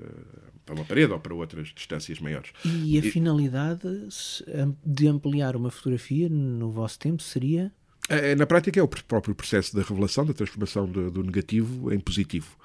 [0.65, 2.53] para uma parede ou para outras distâncias maiores.
[2.65, 3.89] E a E- finalidade
[4.85, 7.73] de ampliar uma fotografia no vosso tempo seria.
[8.09, 11.93] É, Na prática é o pr- próprio processo da revelação, da transformação do, do negativo
[11.93, 12.57] em positivo.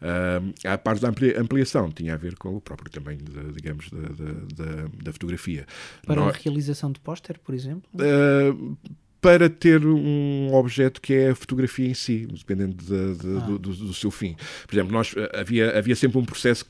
[0.00, 3.90] Ah, a parte da amplia- ampliação tinha a ver com o próprio tamanho, da, digamos,
[3.90, 5.66] da, da, da- fotografia.
[6.06, 7.88] Para a realização de póster, por exemplo?
[7.94, 8.76] Uh,
[9.20, 13.40] para ter um objeto que é a fotografia em si, dependendo de- de- Ah.
[13.46, 14.36] do, do- do seu fim.
[14.66, 16.68] Por exemplo, nós, uh, havia, havia sempre um processo eh,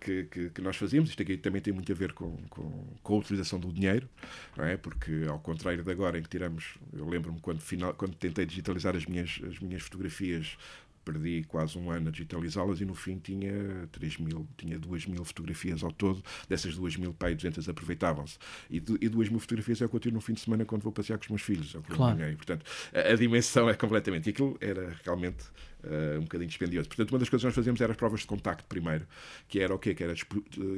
[0.00, 2.70] que, que, que nós fazíamos, isto aqui também tem muito a ver com, com,
[3.02, 4.08] com a utilização do dinheiro,
[4.56, 4.76] não é?
[4.76, 8.96] porque ao contrário de agora em que tiramos, eu lembro-me quando, final, quando tentei digitalizar
[8.96, 10.56] as minhas, as minhas fotografias,
[11.04, 15.24] perdi quase um ano a digitalizá-las e no fim tinha 3 mil, tinha 2 mil
[15.24, 18.38] fotografias ao todo, dessas 2 mil, pai, 200 aproveitavam-se.
[18.70, 20.82] E, e 2 mil fotografias é o que eu tiro no fim de semana quando
[20.82, 21.74] vou passear com os meus filhos.
[21.74, 22.16] É o que eu Claro.
[22.18, 22.36] ganhei.
[22.36, 24.26] Portanto, a, a dimensão é completamente.
[24.26, 25.44] E aquilo era realmente
[25.82, 26.88] eh, um bocadinho dispendioso.
[26.88, 29.06] Portanto, uma das coisas que nós fazíamos era as provas de contacto primeiro,
[29.48, 29.94] que era o quê?
[29.94, 30.16] Que era, eh,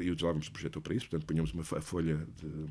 [0.02, 2.66] e utilizávamos o projetor para isso, portanto, punhamos uma folha de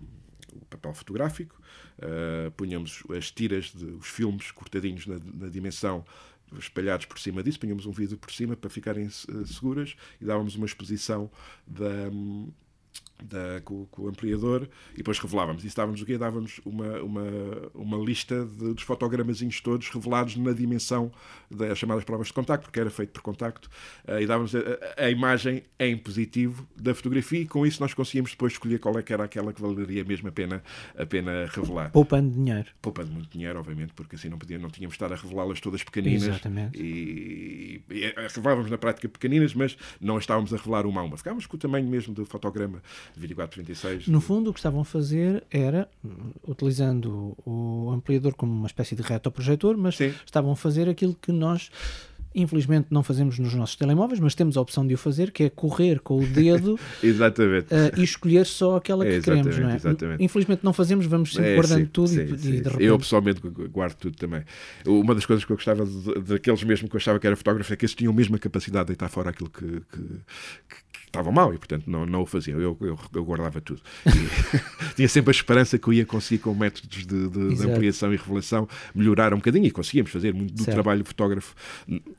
[0.54, 1.62] o papel fotográfico,
[1.98, 6.04] eh, punhamos as tiras, de, os filmes cortadinhos na, na dimensão
[6.58, 10.56] espalhados por cima disso, punhamos um vidro por cima para ficarem eh, seguras e dávamos
[10.56, 11.30] uma exposição
[11.66, 12.50] da, hum,
[13.21, 15.63] da, com, com, o ampliador e depois revelávamos.
[15.63, 16.17] E estávamos o quê?
[16.17, 17.23] Dávamos uma, uma,
[17.73, 21.12] uma lista de, dos fotogramazinhos todos revelados na dimensão
[21.49, 23.69] das chamadas provas de contacto, porque era feito por contacto,
[24.07, 24.60] uh, e dávamos a,
[24.97, 29.03] a, imagem em positivo da fotografia e com isso nós conseguíamos depois escolher qual é
[29.03, 30.63] que era aquela que valeria mesmo a pena,
[30.97, 31.91] a pena revelar.
[31.91, 32.67] Poupando dinheiro.
[32.81, 35.84] Poupando muito dinheiro, obviamente, porque assim não, podia, não tínhamos de estar a revelá-las todas
[35.84, 36.23] pequeninas.
[36.23, 36.81] Exatamente.
[36.81, 41.17] E, e, e revelávamos na prática pequeninas, mas não estávamos a revelar uma a uma.
[41.17, 42.81] Ficávamos com o tamanho mesmo do fotograma
[43.15, 44.08] 2436.
[44.08, 45.89] No fundo, o que estavam a fazer era,
[46.47, 50.13] utilizando o ampliador como uma espécie de retroprojetor, mas Sim.
[50.26, 51.69] estavam a fazer aquilo que nós
[52.34, 55.50] Infelizmente não fazemos nos nossos telemóveis, mas temos a opção de o fazer, que é
[55.50, 57.67] correr com o dedo exatamente.
[57.74, 59.76] Uh, e escolher só aquela que é, queremos, não é?
[59.76, 60.24] Exatamente.
[60.24, 62.84] Infelizmente não fazemos, vamos sempre é, guardando sim, tudo sim, e, sim, e de repente...
[62.84, 64.44] Eu pessoalmente guardo tudo também.
[64.86, 65.86] Uma das coisas que eu gostava
[66.26, 68.86] daqueles mesmo que eu achava que era fotógrafo é que eles tinham a mesma capacidade
[68.86, 70.02] de deitar fora aquilo que, que,
[71.12, 72.60] estavam mal e, portanto, não, não o faziam.
[72.60, 73.82] Eu, eu, eu guardava tudo.
[74.96, 78.17] tinha sempre a esperança que eu ia conseguir, com métodos de, de, de, ampliação e
[78.17, 80.74] revelação, melhorar um bocadinho e conseguíamos fazer muito do certo.
[80.74, 81.54] trabalho fotógrafo,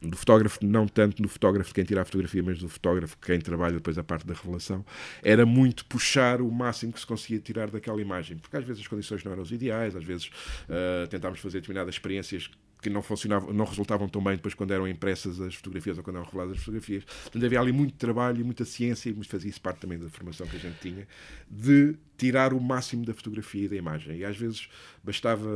[0.03, 3.41] do fotógrafo, não tanto do fotógrafo de quem tira a fotografia, mas do fotógrafo quem
[3.41, 4.85] trabalha depois a parte da revelação.
[5.23, 8.89] Era muito puxar o máximo que se conseguia tirar daquela imagem, porque às vezes as
[8.89, 12.51] condições não eram as ideais, às vezes uh, tentámos fazer determinadas experiências
[12.83, 16.17] que não funcionavam, não resultavam tão bem depois quando eram impressas as fotografias ou quando
[16.17, 17.05] eram reveladas as fotografias.
[17.05, 20.47] Portanto, havia ali muito trabalho e muita ciência, e fazia isso parte também da formação
[20.49, 21.07] que a gente tinha,
[21.49, 24.19] de tirar o máximo da fotografia e da imagem.
[24.19, 24.69] E às vezes
[25.03, 25.51] bastava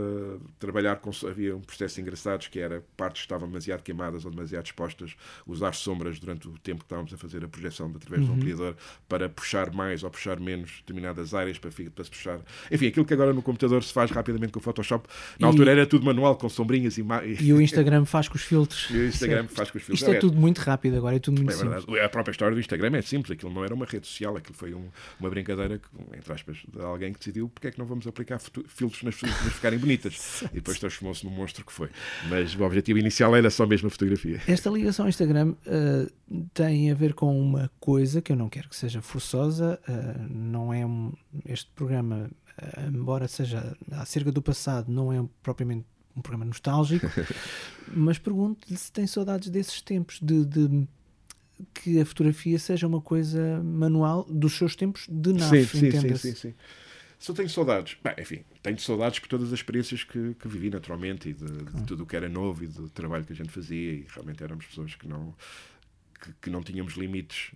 [0.58, 1.10] trabalhar com.
[1.28, 5.14] Havia um processo engraçado que era partes que estavam demasiado queimadas ou demasiado expostas,
[5.46, 8.34] usar sombras durante o tempo que estávamos a fazer a projeção através uhum.
[8.34, 8.74] do ampliador
[9.08, 12.40] para puxar mais ou puxar menos determinadas áreas para, para se puxar.
[12.70, 15.50] Enfim, aquilo que agora no computador se faz rapidamente com o Photoshop, na e...
[15.50, 17.06] altura era tudo manual, com sombrinhas e.
[17.40, 18.88] E o Instagram faz com os filtros.
[18.90, 19.54] E o Instagram certo.
[19.54, 20.00] faz com os filtros.
[20.00, 22.02] Isto é, é tudo muito rápido agora, é tudo muito é simples.
[22.02, 24.74] A própria história do Instagram é simples, aquilo não era uma rede social, aquilo foi
[24.74, 24.88] um,
[25.20, 25.80] uma brincadeira,
[26.12, 29.28] entre aspas, de alguém que decidiu porque é que não vamos aplicar filtros nas para
[29.50, 30.42] ficarem bonitas.
[30.52, 31.90] e depois transformou-se no monstro que foi.
[32.28, 34.40] Mas o objetivo inicial era só mesmo a fotografia.
[34.46, 38.68] Esta ligação ao Instagram uh, tem a ver com uma coisa que eu não quero
[38.68, 41.12] que seja forçosa, uh, não é um,
[41.44, 45.84] este programa, uh, embora seja acerca do passado, não é propriamente
[46.16, 47.06] um programa nostálgico,
[47.94, 50.88] mas pergunto-lhe se tem saudades desses tempos de, de
[51.74, 56.34] que a fotografia seja uma coisa manual dos seus tempos de nave, sim, sim, sim,
[56.34, 56.54] sim,
[57.28, 61.30] eu tenho saudades, bem, enfim, tenho saudades por todas as experiências que, que vivi naturalmente
[61.30, 63.92] e de, de, tudo o que era novo e do trabalho que a gente fazia
[63.92, 65.34] e realmente éramos pessoas que não
[66.26, 67.52] que, que, não tínhamos limites.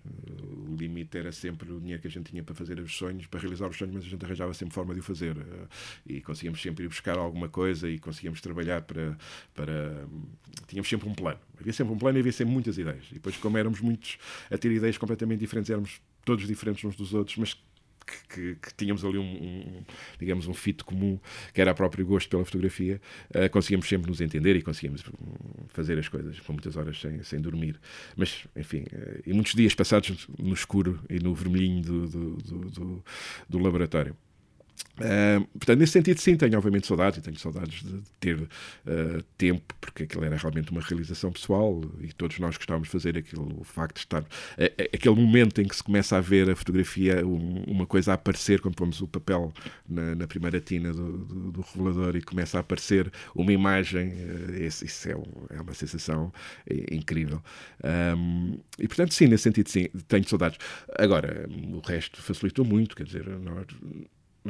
[0.69, 3.41] O limite era sempre o dinheiro que a gente tinha para fazer os sonhos, para
[3.41, 5.37] realizar os sonhos, mas a gente arranjava sempre forma de o fazer.
[6.07, 9.17] E conseguíamos sempre ir buscar alguma coisa e conseguíamos trabalhar para.
[9.55, 10.07] para...
[10.67, 11.41] Tínhamos sempre um plano.
[11.59, 13.07] Havia sempre um plano e havia sempre muitas ideias.
[13.11, 14.19] E depois, como éramos muitos
[14.51, 17.57] a ter ideias completamente diferentes, éramos todos diferentes uns dos outros, mas
[18.07, 19.85] que, que, tínhamos ali um, um,
[20.19, 21.19] digamos, um fito comum,
[21.53, 23.01] que era o próprio gosto pela fotografia,
[23.35, 27.23] uh, conseguíamos sempre nos entender e conseguíamos hum, fazer as coisas com muitas horas sem,
[27.23, 27.79] sem dormir.
[28.17, 33.05] Mas, enfim, uh, e muitos dias passados no escuro e no vermelhinho do, do, do,
[33.49, 34.17] do laboratório.
[35.01, 39.75] Uh, portanto, nesse sentido, sim, tenho obviamente saudades e tenho saudades de ter uh, tempo,
[39.81, 43.64] porque aquilo era realmente uma realização pessoal e todos nós gostávamos de fazer aquilo, o
[43.64, 44.23] facto de estar.
[44.23, 44.27] Uh,
[44.95, 48.61] aquele momento em que se começa a ver a fotografia, um, uma coisa a aparecer,
[48.61, 49.53] quando pomos o papel
[49.88, 54.12] na, na primeira tina do, do, do, revelador e começa a aparecer uma imagem,
[54.59, 56.33] esse, isso é, um, é, uma sensação
[56.90, 57.43] incrível.
[57.83, 60.59] Um, e portanto, sim, nesse sentido, sim, tenho saudades.
[60.99, 63.66] Agora, o resto facilitou muito, quer dizer, nós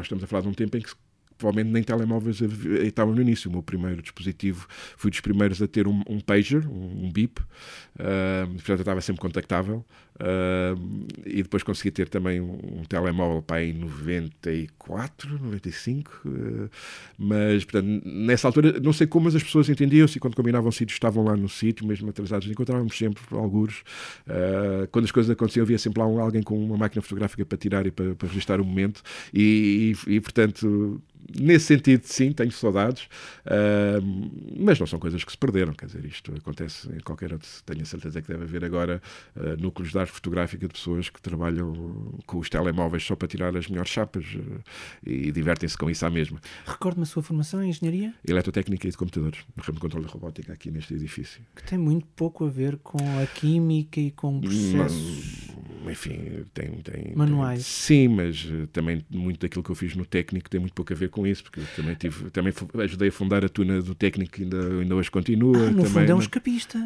[0.01, 0.91] nós estamos a falar de um tempo em que
[1.41, 3.49] provavelmente nem telemóveis estavam no início.
[3.49, 7.41] O meu primeiro dispositivo fui dos primeiros a ter um, um pager, um, um bip,
[7.41, 9.85] uh, portanto eu estava sempre contactável.
[10.21, 16.71] Uh, e depois consegui ter também um, um telemóvel para em 94, 95, uh,
[17.17, 20.97] mas portanto, nessa altura não sei como, mas as pessoas entendiam-se e quando combinavam sítios
[20.97, 23.79] estavam lá no sítio, mesmo atrasados, encontrávamos sempre alguns.
[24.27, 27.57] Uh, quando as coisas aconteciam, havia sempre lá um, alguém com uma máquina fotográfica para
[27.57, 31.01] tirar e para, para registrar o momento, e, e, e portanto
[31.39, 33.05] nesse sentido, sim, tenho saudades,
[33.47, 35.73] uh, mas não são coisas que se perderam.
[35.73, 37.49] Quer dizer, isto acontece em qualquer outro.
[37.65, 39.03] Tenho a certeza que deve haver agora
[39.37, 43.57] uh, núcleos de arte fotográfica de pessoas que trabalham com os telemóveis só para tirar
[43.57, 44.61] as melhores chapas uh,
[45.05, 46.41] e divertem-se com isso à mesma.
[46.67, 48.15] Recordo-me a sua formação em engenharia?
[48.27, 51.43] Eletrotécnica e de computadores, no ramo de controle de robótica aqui neste edifício.
[51.55, 55.51] Que tem muito pouco a ver com a química e com processos.
[55.89, 57.13] Enfim, tem, tem.
[57.15, 57.65] Manuais.
[57.65, 60.93] Tem, sim, mas uh, também muito daquilo que eu fiz no técnico tem muito pouco
[60.93, 63.95] a ver com isso, porque eu também, tive, também ajudei a fundar a tuna do
[63.95, 65.57] técnico que ainda, ainda hoje continua.
[65.57, 66.79] Ah, no também, fundo é um escapista.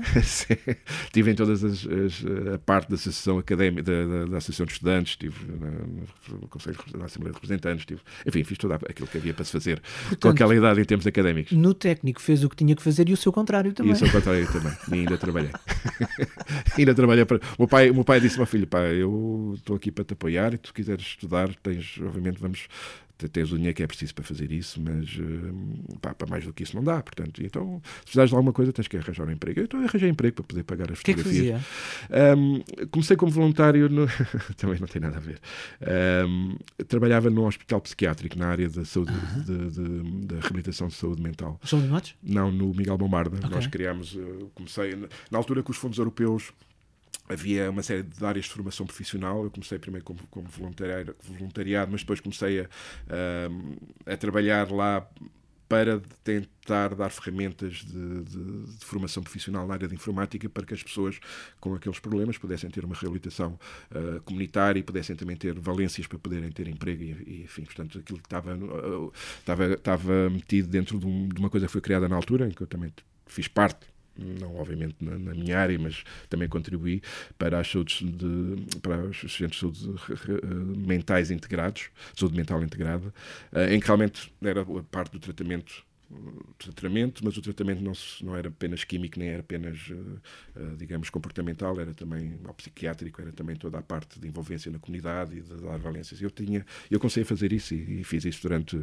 [1.12, 4.72] tive em todas as, as, a parte da Associação Académica, da, da, da Associação de
[4.72, 9.34] Estudantes, estive no, Conselho da Assembleia de Representantes, estive, enfim, fiz tudo aquilo que havia
[9.34, 11.52] para se fazer Portanto, com aquela idade em termos académicos.
[11.52, 13.92] No técnico fez o que tinha que fazer e o seu contrário também.
[13.92, 14.72] E o seu contrário também.
[14.90, 15.50] E ainda trabalhei.
[16.78, 17.36] ainda trabalhei para.
[17.36, 20.12] O meu pai, o meu pai disse ao filho: pá, eu estou aqui para te
[20.12, 22.68] apoiar e tu quiseres estudar, tens, obviamente, vamos
[23.28, 26.52] tens o dinheiro que é preciso para fazer isso, mas eh, pá, para mais do
[26.52, 27.02] que isso não dá.
[27.02, 29.60] Portanto, então, se precisares de alguma coisa, tens que arranjar um emprego.
[29.60, 31.62] Eu então arranjei emprego para poder pagar as fotografias.
[32.06, 34.06] Que é que um, comecei como voluntário, no...
[34.56, 35.40] também não tem nada a ver.
[36.26, 36.56] Um,
[36.88, 39.12] trabalhava num hospital psiquiátrico na área da saúde,
[40.26, 41.58] da reabilitação de saúde mental.
[41.64, 42.14] São Matos?
[42.22, 43.36] Não, no Miguel Bombarda.
[43.36, 43.50] Okay.
[43.50, 44.96] Nós criámos, eh, comecei
[45.30, 46.52] na altura que os fundos europeus
[47.28, 49.44] havia uma série de áreas de formação profissional.
[49.44, 52.68] Eu comecei primeiro como, como voluntariado, voluntariado, mas depois comecei a,
[54.06, 55.08] a, trabalhar lá
[55.66, 60.74] para tentar dar ferramentas de, de, de, formação profissional na área de informática para que
[60.74, 61.18] as pessoas
[61.58, 63.58] com aqueles problemas pudessem ter uma reabilitação
[63.90, 67.98] uh, comunitária e pudessem também ter valências para poderem ter emprego e, e enfim, portanto,
[67.98, 71.80] aquilo que estava, uh, estava, estava metido dentro de, um, de uma coisa que foi
[71.80, 72.92] criada na altura, em que eu também
[73.26, 77.02] fiz parte não obviamente na, na, minha área, mas também contribuí
[77.38, 83.12] para as saúdes de, para os centros de saúde mentais integrados, saúde mental integrada,
[83.52, 85.83] eh, em que realmente era parte do tratamento
[86.58, 91.78] tratamento, mas o tratamento não, não era apenas químico, nem era apenas, uh, digamos, comportamental,
[91.80, 95.54] era também ao psiquiátrico, era também toda a parte de envolvência na comunidade e de
[95.62, 96.20] dar valências.
[96.20, 98.80] Eu tinha, eu consegui fazer isso e, e fiz isso durante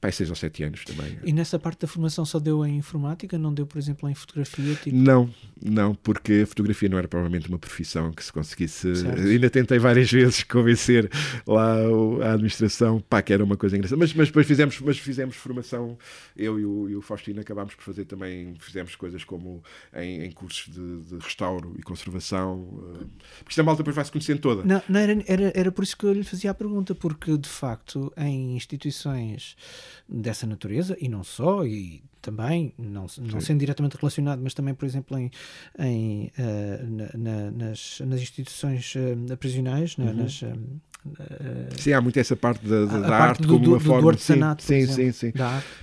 [0.00, 1.18] pá, seis ou sete anos também.
[1.24, 4.74] E nessa parte da formação só deu em informática, não deu, por exemplo, em fotografia?
[4.74, 4.96] Tipo...
[4.96, 8.96] Não, não, porque a fotografia não era provavelmente uma profissão que se conseguisse.
[8.96, 9.20] Certo.
[9.20, 11.10] Ainda tentei várias vezes convencer
[11.46, 11.76] lá
[12.22, 15.98] a administração, pá, que era uma coisa engraçada, mas, mas depois fizemos, mas fizemos formação,
[16.36, 19.62] eu e o, e o Faustino acabámos por fazer também, fizemos coisas como
[19.94, 24.12] em, em cursos de, de, restauro e conservação, uh, porque isto a malta depois vai-se
[24.12, 24.64] conhecendo toda.
[24.64, 27.48] Não, não era, era, era por isso que eu lhe fazia a pergunta, porque de
[27.48, 29.56] facto em instituições
[30.08, 34.84] dessa natureza, e não só, e também, não, não sendo diretamente relacionado, mas também, por
[34.84, 35.30] exemplo, em,
[35.78, 40.12] em uh, na, na, nas, nas instituições uh, prisionais, uhum.
[40.12, 40.42] nas,
[41.76, 44.02] Sim, há muito essa parte da, da, da arte do, como do, uma forma.
[44.02, 45.32] Do artesanato, sim, sim, sim, sim.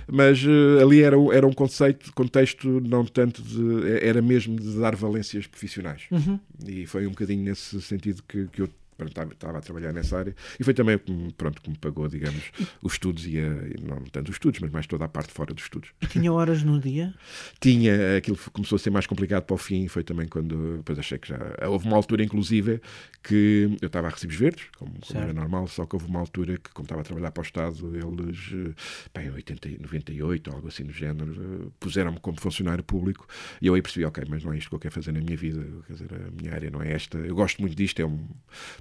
[0.06, 3.98] Mas uh, ali era, era um conceito, contexto não tanto de.
[4.02, 6.02] Era mesmo de dar valências profissionais.
[6.10, 6.38] Uhum.
[6.66, 8.68] E foi um bocadinho nesse sentido que, que eu
[9.04, 10.34] estava a trabalhar nessa área.
[10.58, 10.98] E foi também
[11.36, 12.50] pronto que me pagou digamos
[12.82, 13.50] os estudos e, a,
[13.82, 15.90] não tanto os estudos mas mais toda a parte fora dos estudos.
[16.00, 17.14] E tinha horas no dia?
[17.60, 21.18] Tinha aquilo começou a ser mais complicado para o fim foi também quando depois achei
[21.18, 22.80] que já houve uma altura inclusive
[23.22, 26.58] que eu estava a recibos verdes como, como era normal só que houve uma altura
[26.58, 28.74] que como estava a trabalhar para o Estado eles
[29.14, 33.26] bem 80, 98 algo assim do género puseram-me como funcionário público
[33.60, 35.36] e eu aí percebi ok mas não é isto que eu quero fazer na minha
[35.36, 38.26] vida quer dizer a minha área não é esta eu gosto muito disto é um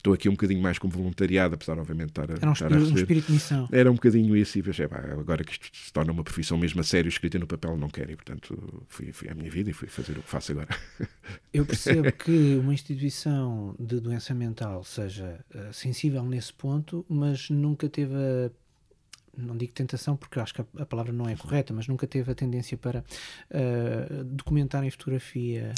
[0.05, 2.35] estou aqui um bocadinho mais como voluntariado, apesar, obviamente, de estar a.
[2.35, 3.69] Era um, estar espírito, um espírito de missão.
[3.71, 6.79] Era um bocadinho isso, e pensei, pá, agora que isto se torna uma profissão mesmo
[6.81, 9.73] a sério, escrita no papel, não quero, e portanto fui, fui à minha vida e
[9.73, 10.69] fui fazer o que faço agora.
[11.51, 17.89] Eu percebo que uma instituição de doença mental seja uh, sensível nesse ponto, mas nunca
[17.89, 18.51] teve a
[19.37, 22.31] não digo tentação porque acho que a, a, palavra não é correta, mas nunca teve
[22.31, 23.03] a tendência para
[23.51, 25.73] uh, documentar em fotografia.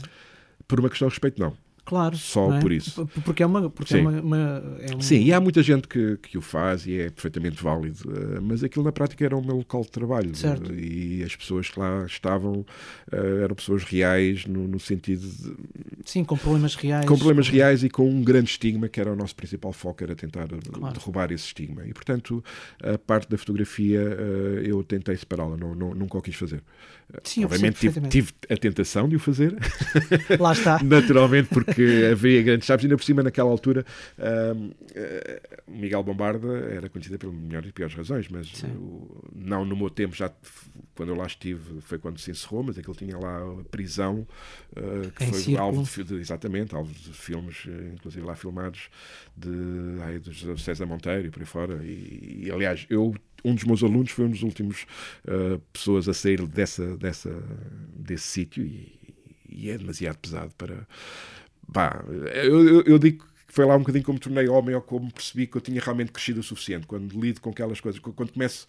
[0.67, 1.57] Por uma questão de respeito, não.
[1.87, 2.17] Claro.
[2.17, 2.59] Só é?
[2.59, 3.07] por isso.
[3.23, 3.69] Porque é uma.
[3.69, 4.99] Porque é uma, uma é um...
[4.99, 8.61] Sim, e há muita gente que, que o faz e é perfeitamente válido, eh, mas
[8.61, 10.35] aquilo na prática era o meu local de trabalho.
[10.35, 10.73] Certo.
[10.73, 12.65] E as pessoas que lá estavam
[13.09, 15.55] eh, eram pessoas reais no, no sentido de.
[16.03, 17.05] Sim, com problemas reais.
[17.05, 20.13] Com problemas reais e com um grande estigma, que era o nosso principal foco, era
[20.13, 20.93] tentar claro.
[20.93, 21.87] derrubar esse estigma.
[21.87, 22.43] E portanto,
[22.83, 26.61] a parte da fotografia eh, eu tentei separá-la, não, não, nunca o quis fazer.
[27.23, 29.55] Sim, Obviamente tive, tive, a tentação de o fazer.
[30.37, 30.79] Lá está.
[30.83, 31.76] Naturalmente, porque
[32.11, 33.85] havia grandes chaves, ainda por cima naquela altura
[34.17, 34.75] uh,
[35.67, 38.51] Miguel Bombarda era conhecida pelas melhores e piores razões, mas
[39.33, 40.31] não no meu tempo, já
[40.95, 44.27] quando eu lá estive foi quando se encerrou, mas aquele tinha lá a prisão,
[44.71, 45.59] uh, que em foi círculo.
[45.59, 48.89] alvo de, exatamente, alvo de filmes, eh, inclusive lá filmados,
[49.35, 49.49] de,
[50.01, 51.83] ai, de César Monteiro e por aí fora.
[51.83, 53.13] E, e aliás, eu
[53.45, 54.85] um dos meus alunos foi um dos últimos
[55.25, 57.31] uh, pessoas a sair dessa, dessa,
[57.95, 59.15] desse sítio e,
[59.47, 60.87] e, é demasiado pesado para.
[61.67, 62.03] Bah,
[62.33, 65.47] eu, eu, eu, digo que foi lá um bocadinho como tornei homem ou como percebi
[65.47, 66.87] que eu tinha realmente crescido o suficiente.
[66.87, 68.67] Quando lido com aquelas coisas, quando começo,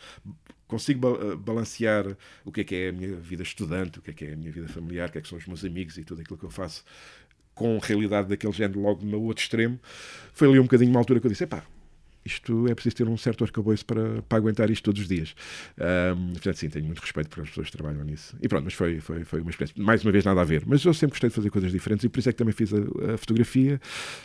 [0.66, 4.24] consigo balancear o que é que é a minha vida estudante, o que é que
[4.24, 6.20] é a minha vida familiar, o que é que são os meus amigos e tudo
[6.20, 6.84] aquilo que eu faço
[7.54, 9.80] com realidade daquele género logo no outro extremo,
[10.32, 11.64] foi ali um bocadinho uma altura que eu disse: pá,
[12.24, 15.34] isto é preciso ter um certo arcabouço para, para aguentar isto todos os dias.
[16.16, 18.36] Um, portanto, sim, tenho muito respeito para as pessoas que trabalham nisso.
[18.40, 19.82] E pronto, mas foi, foi, foi uma experiência.
[19.82, 20.64] Mais uma vez, nada a ver.
[20.66, 22.72] Mas eu sempre gostei de fazer coisas diferentes e por isso é que também fiz
[22.72, 23.80] a, a fotografia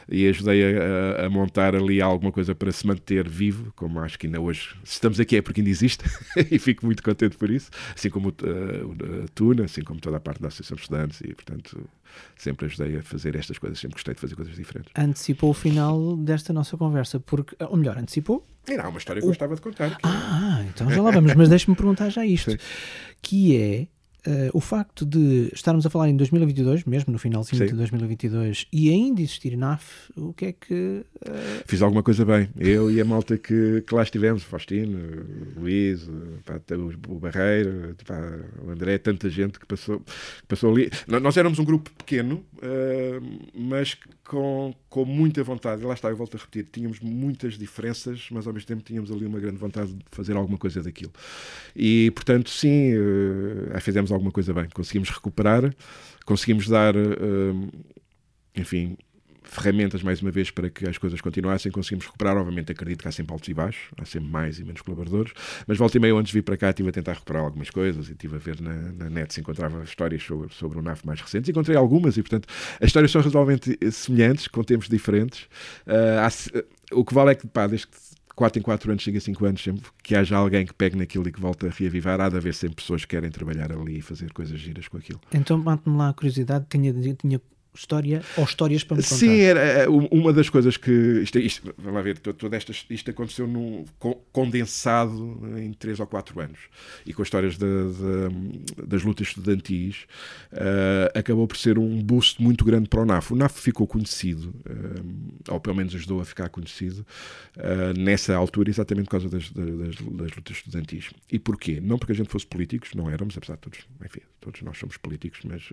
[0.09, 4.27] e ajudei a, a, montar ali alguma coisa para se manter vivo, como acho que
[4.27, 6.03] ainda hoje, se estamos aqui é porque ainda existe
[6.51, 7.69] e fico muito contente por isso.
[7.95, 11.33] Assim como uh, a Tuna, assim como toda a parte da Associação de Estudantes e,
[11.33, 11.89] portanto,
[12.37, 14.91] sempre ajudei a fazer estas coisas, sempre gostei de fazer coisas diferentes.
[14.95, 18.45] Antecipou o final desta nossa conversa, porque, ou melhor, antecipou.
[18.67, 19.89] Era uma história que eu gostava de contar.
[19.91, 20.01] Que...
[20.03, 22.57] Ah, então já lá vamos, mas deixe-me perguntar já isto, Sim.
[23.21, 23.87] que é
[24.25, 27.65] Uh, o facto de estarmos a falar em 2022, mesmo no finalzinho Sim.
[27.65, 30.73] de 2022, e ainda existir NAF, o que é que.
[30.73, 31.63] Uh...
[31.65, 32.47] Fiz alguma coisa bem.
[32.57, 34.97] Eu e a malta que, que lá estivemos, Faustino,
[35.57, 36.09] Luís,
[36.45, 36.57] pá,
[37.09, 38.15] o Barreiro, pá,
[38.65, 40.89] o André, tanta gente que passou, que passou ali.
[41.05, 45.81] Nós éramos um grupo pequeno, uh, mas com, com muita vontade.
[45.81, 49.11] E lá está, eu volto a repetir: tínhamos muitas diferenças, mas ao mesmo tempo tínhamos
[49.11, 51.11] ali uma grande vontade de fazer alguma coisa daquilo.
[51.75, 52.93] E, portanto, sim,
[53.81, 54.67] fizemos alguma coisa bem.
[54.73, 55.73] Conseguimos recuperar,
[56.25, 57.71] conseguimos dar, uh,
[58.55, 58.97] enfim,
[59.43, 62.37] ferramentas, mais uma vez, para que as coisas continuassem, conseguimos recuperar.
[62.37, 65.33] Obviamente, acredito que há sempre altos e baixos, há sempre mais e menos colaboradores,
[65.67, 68.09] mas volta e meia, antes de vir para cá, estive a tentar recuperar algumas coisas
[68.09, 71.21] e estive a ver na, na net se encontrava histórias sobre, sobre o NAF mais
[71.21, 71.49] recentes.
[71.49, 72.47] Encontrei algumas e, portanto,
[72.79, 75.43] as histórias são razoavelmente semelhantes, com tempos diferentes.
[75.85, 77.97] Uh, há, o que vale é que, pá, desde que
[78.35, 81.27] 4 em 4 anos, 5 em 5 anos, sempre que haja alguém que pegue naquilo
[81.27, 84.01] e que volte a reavivar, há de haver sempre pessoas que querem trabalhar ali e
[84.01, 85.19] fazer coisas giras com aquilo.
[85.33, 87.41] Então, mate-me lá a curiosidade, tinha, tinha
[87.75, 89.15] história ou histórias para me contar.
[89.15, 90.91] Sim, era é, uma das coisas que.
[91.23, 93.85] Isto, isto, vamos lá ver, toda esta, isto aconteceu num,
[94.31, 96.59] condensado em 3 ou 4 anos.
[97.05, 100.05] E com as histórias de, de, das lutas estudantis,
[100.51, 103.33] uh, acabou por ser um boost muito grande para o NAF.
[103.33, 107.05] O NAF ficou conhecido, uh, ou pelo menos ajudou a ficar conhecido,
[107.57, 111.09] uh, nessa altura, exatamente por causa das, das, das, lutas estudantis.
[111.31, 111.79] E porquê?
[111.81, 114.97] Não porque a gente fosse políticos, não éramos, apesar de todos, enfim, todos nós somos
[114.97, 115.69] políticos, mas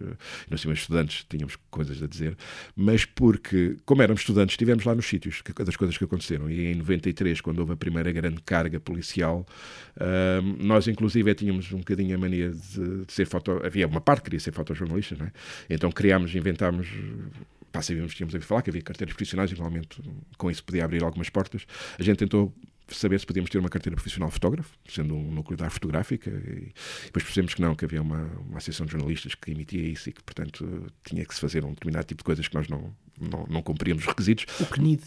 [0.48, 2.36] nós tínhamos estudantes, tínhamos coisas coisas a dizer,
[2.76, 6.50] mas porque, como éramos estudantes, estivemos lá nos sítios das coisas que aconteceram.
[6.50, 9.46] E em 93, quando houve a primeira grande carga policial,
[9.96, 13.60] uh, nós inclusive tínhamos um bocadinho a mania de, de ser foto.
[13.64, 15.32] Havia uma parte que queria ser fotojornalista, não é?
[15.68, 16.88] Então criámos, inventámos
[17.72, 20.00] pá, sabíamos que tínhamos a falar, que havia carteiras profissionais, igualmente
[20.36, 21.66] com isso podia abrir algumas portas.
[21.98, 22.52] A gente tentou
[22.90, 26.72] saber se podíamos ter uma carteira profissional fotógrafo, sendo um núcleo arte fotográfica, e
[27.04, 30.12] depois percebemos que não, que havia uma, uma associação de jornalistas que emitia isso e
[30.12, 33.46] que, portanto, tinha que se fazer um determinado tipo de coisas que nós não, não,
[33.48, 34.46] não cumpríamos os requisitos.
[34.60, 35.02] O CNID.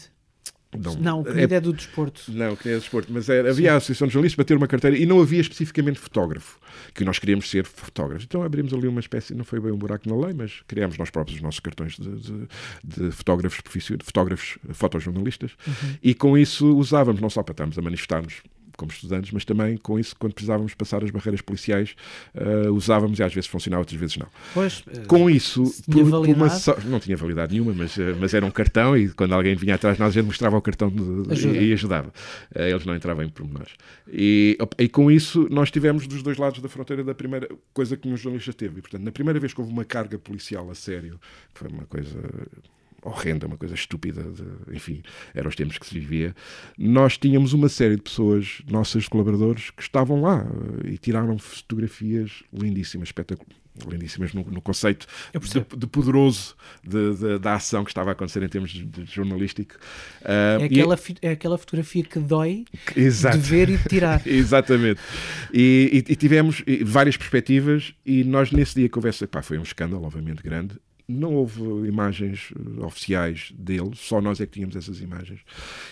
[0.78, 2.22] Não, não o CNID é, é, do desporto.
[2.30, 4.58] Não, o CNID é do desporto, mas era, havia a Associação de Jornalistas para ter
[4.58, 6.60] uma carteira e não havia especificamente fotógrafo,
[6.94, 8.26] que nós queríamos ser fotógrafos.
[8.26, 11.10] Então abrimos ali uma espécie, não foi bem um buraco na lei, mas criámos nós
[11.10, 12.48] próprios os nossos cartões de, de,
[12.84, 15.96] de fotógrafos profissionais, fotógrafos fotojornalistas, uhum.
[16.02, 18.42] e com isso usávamos, não só para estarmos a manifestarmos
[18.78, 21.96] como estudantes, mas também com isso, quando precisávamos passar as barreiras policiais,
[22.36, 24.28] uh, usávamos e às vezes funcionava, outras vezes não.
[24.54, 26.48] Pois, com isso, por, por uma,
[26.86, 29.98] não tinha validade nenhuma, mas, uh, mas era um cartão e quando alguém vinha atrás
[29.98, 31.58] de nós, a gente mostrava o cartão de, Ajuda.
[31.58, 32.10] e, ajudava.
[32.56, 33.74] Uh, eles não entravam em pormenores.
[34.12, 38.08] E, e com isso, nós tivemos dos dois lados da fronteira da primeira coisa que
[38.08, 38.80] um jornalista teve.
[38.80, 41.20] E, portanto, na primeira vez que houve uma carga policial a sério,
[41.54, 42.20] foi uma coisa
[43.04, 45.02] horrenda, uma coisa estúpida, de, enfim,
[45.34, 46.36] eram os tempos que se vivia,
[46.78, 50.46] nós tínhamos uma série de pessoas, nossos colaboradores, que estavam lá
[50.84, 57.40] eh, e tiraram fotografias lindíssimas, espetaculares lindíssimas no, no conceito de, de, poderoso de, de,
[57.40, 59.76] da ação que estava a acontecer em termos de, jornalístico.
[60.22, 61.16] Uh, é, aquela, e...
[61.22, 63.38] é aquela fotografia que dói Exato.
[63.38, 64.22] de ver e de tirar.
[64.28, 65.02] Exatamente.
[65.52, 69.64] E, e, e tivemos várias perspectivas e nós nesse dia que houvesse, pá, foi um
[69.64, 70.76] escândalo obviamente grande,
[71.08, 75.42] não houve imagens eh, oficiais dele, só nós é que tínhamos essas imagens.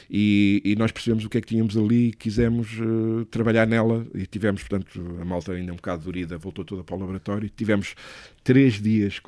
[0.09, 4.05] E, e nós percebemos o que é que tínhamos ali quisemos uh, trabalhar nela.
[4.13, 7.49] E tivemos, portanto, a malta ainda um bocado dorida, voltou toda para o laboratório.
[7.49, 7.95] Tivemos
[8.43, 9.21] três dias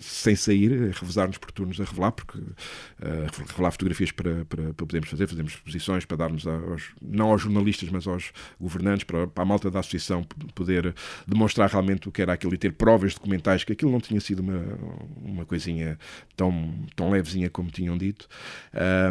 [0.00, 2.46] sem sair, a revezar-nos por turnos a revelar, porque uh,
[3.46, 7.88] revelar fotografias para, para, para, podermos fazer, fazemos exposições para darmos aos, não aos jornalistas,
[7.90, 10.94] mas aos governantes, para, para a malta da associação poder
[11.26, 14.40] demonstrar realmente o que era aquilo e ter provas documentais que aquilo não tinha sido
[14.40, 14.62] uma,
[15.22, 15.98] uma coisinha
[16.36, 18.28] tão, tão levezinha como tinham dito.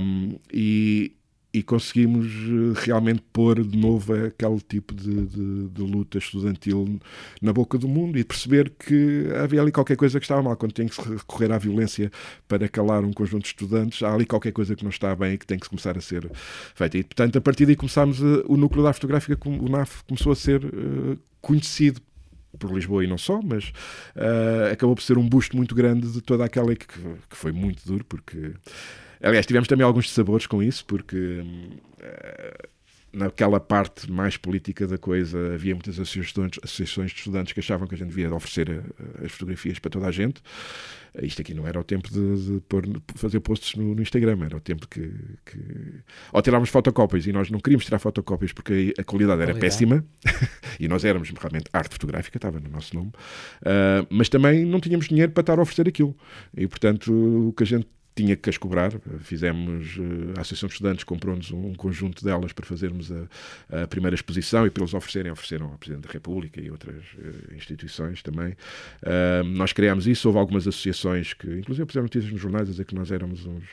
[0.02, 1.17] Um, e,
[1.58, 7.00] e conseguimos eh, realmente pôr de novo aquele tipo de, de, de, luta estudantil
[7.42, 10.56] na boca do mundo e perceber que havia ali qualquer coisa que estava mal.
[10.56, 12.12] Quando tem que se recorrer à violência
[12.48, 15.38] para calar um conjunto de estudantes, há ali qualquer coisa que não está bem e
[15.38, 16.30] que tem que começar a ser
[16.76, 16.98] feita.
[16.98, 20.32] E, portanto, a partir daí começámos a, eh, o núcleo da fotográfica, o NAF, começou
[20.32, 22.02] a ser uh, conhecido
[22.60, 23.70] por Lisboa e não só, mas
[24.16, 27.84] uh, acabou por ser um busto muito grande de toda aquela que, que foi muito
[27.86, 28.54] duro, porque.
[29.22, 31.16] Aliás, tivemos também alguns sabores com isso, porque.
[31.18, 32.78] Uh,
[33.18, 37.96] naquela parte mais política da coisa, havia muitas associações, associações de estudantes que achavam que
[37.96, 40.42] a gente devia oferecer eh, as fotografias para toda a gente.
[41.22, 42.84] Isto aqui não era o tempo de, de pôr,
[43.16, 45.12] fazer posts no, no, Instagram, era o tempo que,
[45.46, 45.60] que.
[46.32, 50.06] Ou tirávamos fotocópias e nós não queríamos tirar fotocópias porque a qualidade era péssima
[50.80, 55.08] e nós éramos realmente arte fotográfica, estava no nosso nome, uh, mas também não tínhamos
[55.08, 56.16] dinheiro para estar a oferecer aquilo.
[56.56, 57.12] E portanto,
[57.48, 57.88] o que a gente
[58.18, 58.92] tinha que as cobrar.
[59.20, 64.16] Fizemos, eh, a Associação de Estudantes comprou-nos um conjunto delas para fazermos a, a, primeira
[64.16, 68.56] exposição e para eles oferecerem, ofereceram ao Presidente da República e outras uh, instituições também.
[69.56, 72.96] Nós criámos isso, houve algumas associações que, inclusive, fizeram notícias nos jornais a dizer que
[72.96, 73.64] nós éramos uns,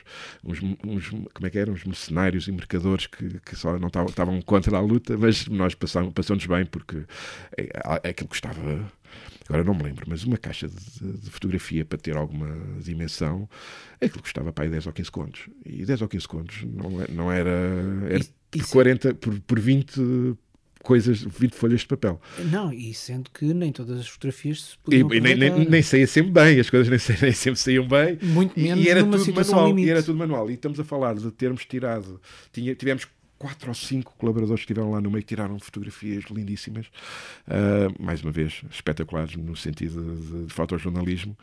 [0.43, 4.41] uns, uns como é que eram, uns mercenários e mercadores que, que só não estavam
[4.41, 7.03] contra a luta, mas nós passamos, passamos bem porque
[7.57, 7.69] é,
[8.03, 8.91] é aquilo que estava
[9.47, 13.47] agora não me lembro, mas uma caixa de, de, fotografia para ter alguma dimensão,
[14.01, 15.49] aquilo custava para aí 10 ou 15 contos.
[15.65, 17.51] E 10 ou 15 contos não, é, não era.
[18.09, 20.37] Era isso, por, 40, por, por 20
[20.85, 22.21] coisas, 20 folhas de papel.
[22.51, 26.07] Não, e sendo que nem todas as fotografias se podiam e, nem, nem, nem saía
[26.07, 28.17] sempre bem, as coisas nem, nem sempre saíam bem.
[28.21, 29.87] Muito menos e era numa tudo manual, limite.
[29.87, 30.49] E era tudo manual.
[30.49, 32.21] E estamos a falar de termos tirado,
[32.53, 33.07] tinha, tivemos
[33.37, 36.87] quatro ou cinco colaboradores que estiveram lá no meio tiraram fotografias lindíssimas,
[37.47, 41.37] uh, mais uma vez, espetaculares no sentido de, de fotojornalismo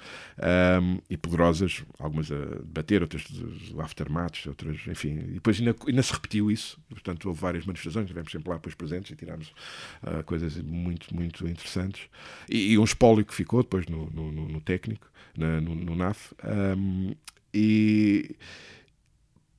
[0.80, 5.18] um, e poderosas, algumas a debater, outras do aftermath, outras, enfim.
[5.18, 8.74] E depois ainda, ainda, se repetiu isso, portanto, houve várias manifestações, tivemos sempre lá depois
[8.74, 9.52] presentes e tirámos
[10.02, 12.08] uh, coisas muito, muito interessantes.
[12.48, 16.34] E, e, um espólio que ficou depois no, no, no técnico, na, no, no, NAF.
[16.44, 17.14] Um,
[17.54, 18.34] e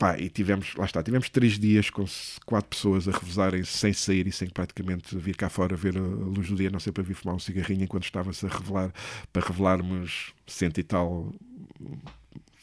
[0.03, 2.03] Pá, e tivemos, lá está, tivemos três dias com
[2.45, 6.49] quatro pessoas a revezarem sem sair e sem praticamente vir cá fora ver a luz
[6.49, 8.91] do dia, não sei para vir fumar um cigarrinho enquanto estava-se a revelar,
[9.31, 11.33] para revelarmos cento e tal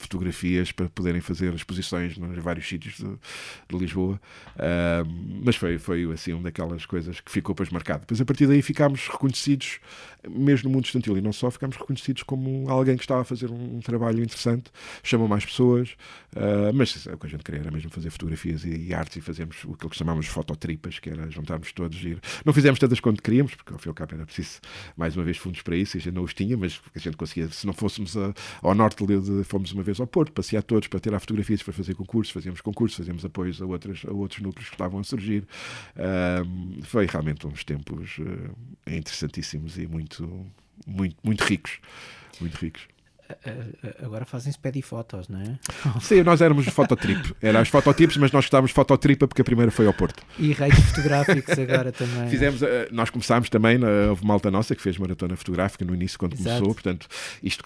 [0.01, 4.20] fotografias para poderem fazer exposições nos vários sítios de, de Lisboa.
[4.57, 8.01] Uh, mas foi, foi assim uma daquelas coisas que ficou depois marcado.
[8.01, 9.78] Depois a partir daí ficámos reconhecidos,
[10.29, 13.51] mesmo no mundo estudantil, e não só, ficámos reconhecidos como alguém que estava a fazer
[13.51, 14.71] um, trabalho interessante,
[15.03, 15.97] chamou mais pessoas,
[16.37, 19.21] uh, mas o que a gente queria era mesmo fazer fotografias e, e artes e
[19.21, 22.21] fazermos o que chamávamos fototripas, que era juntarmos todos e ir.
[22.45, 24.61] Não fizemos tantas quanto queríamos, porque ao fim e ao cabo era preciso
[24.97, 27.16] mais uma vez fundos para isso, e a gente não os tinha, mas a gente
[27.16, 30.89] conseguia, se não fôssemos a, ao norte de, fomos uma vez ao Porto, passear todos
[30.89, 34.68] para tirar fotografias, para fazer concursos, fazíamos concursos, fazíamos apoios a, outras, a outros núcleos
[34.68, 35.47] que estavam a surgir.
[35.97, 38.57] Uh, foi realmente uns tempos uh,
[38.87, 40.10] interessantíssimos e muito,
[40.87, 41.79] muito, muito ricos.
[42.41, 42.89] Muito ricos
[44.03, 45.59] agora fazem-se pedi fotos, não é?
[46.01, 47.35] Sim, nós éramos fototrip.
[47.41, 50.23] Eram as fototips, mas nós estávamos fototripa porque a primeira foi ao Porto.
[50.39, 52.29] E reis fotográficos agora também.
[52.31, 56.19] Fizemos, eh, nós começámos também, houve uma alta nossa que fez maratona fotográfica no início,
[56.19, 56.49] quando Exato.
[56.49, 56.75] começou.
[56.75, 57.07] Portanto,
[57.43, 57.65] isto,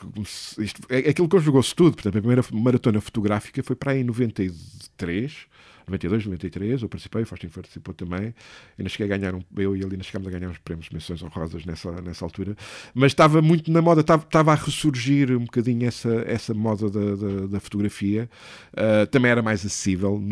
[0.59, 1.95] isto, é, aquilo conjugou-se tudo.
[1.95, 5.47] Portanto, a primeira maratona fotográfica foi para aí em 93
[5.87, 8.35] 92, 93, eu participei, o Faustinho participou também.
[8.79, 11.23] Ainda cheguei a ganhar, um, eu e ele ainda chegámos a ganhar uns prémios, menções
[11.23, 12.57] honrosas nessa, nessa altura.
[12.95, 17.17] Mas estava muito na moda, estava, estava a ressurgir um bocadinho essa, essa moda da,
[17.17, 18.29] da, da fotografia.
[18.73, 20.23] Uh, também era mais acessível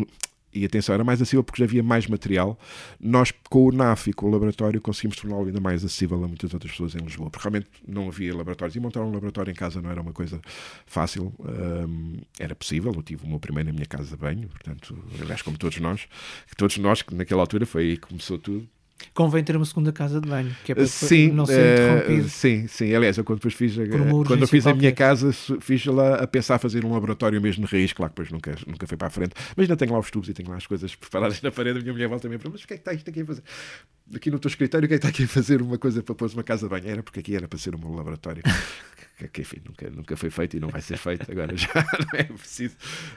[0.53, 2.57] e atenção, era mais acessível porque já havia mais material.
[2.99, 6.53] Nós, com o NAF e com o laboratório, conseguimos torná-lo ainda mais acessível a muitas
[6.53, 8.75] outras pessoas em Lisboa, porque realmente não havia laboratórios.
[8.75, 10.41] E montar um laboratório em casa não era uma coisa
[10.85, 12.91] fácil, um, era possível.
[12.93, 16.07] Eu tive o meu primeiro na minha casa de banho, portanto, aliás, como todos nós,
[16.57, 18.67] todos nós, que naquela altura foi aí que começou tudo.
[19.13, 22.29] Convém ter uma segunda casa de banho, que é para sim, não ser uh, interrompido.
[22.29, 22.95] Sim, sim.
[22.95, 26.27] Aliás, eu quando depois fiz, a, quando eu fiz a minha casa, fiz lá a
[26.27, 29.11] pensar fazer um laboratório mesmo de raiz, claro que depois nunca, nunca foi para a
[29.11, 31.79] frente, mas ainda tenho lá os tubos e tenho lá as coisas preparadas na parede.
[31.79, 33.25] A minha mulher volta também para mas o que é que está isto aqui a
[33.25, 33.43] fazer?
[34.15, 36.15] Aqui no teu escritório, o que é que está aqui a fazer uma coisa para
[36.15, 36.89] pôr uma casa de banho?
[36.89, 38.41] Era porque aqui era para ser meu laboratório.
[39.17, 41.69] que, que, enfim, nunca, nunca foi feito e não vai ser feito, agora já
[42.11, 42.75] não é preciso.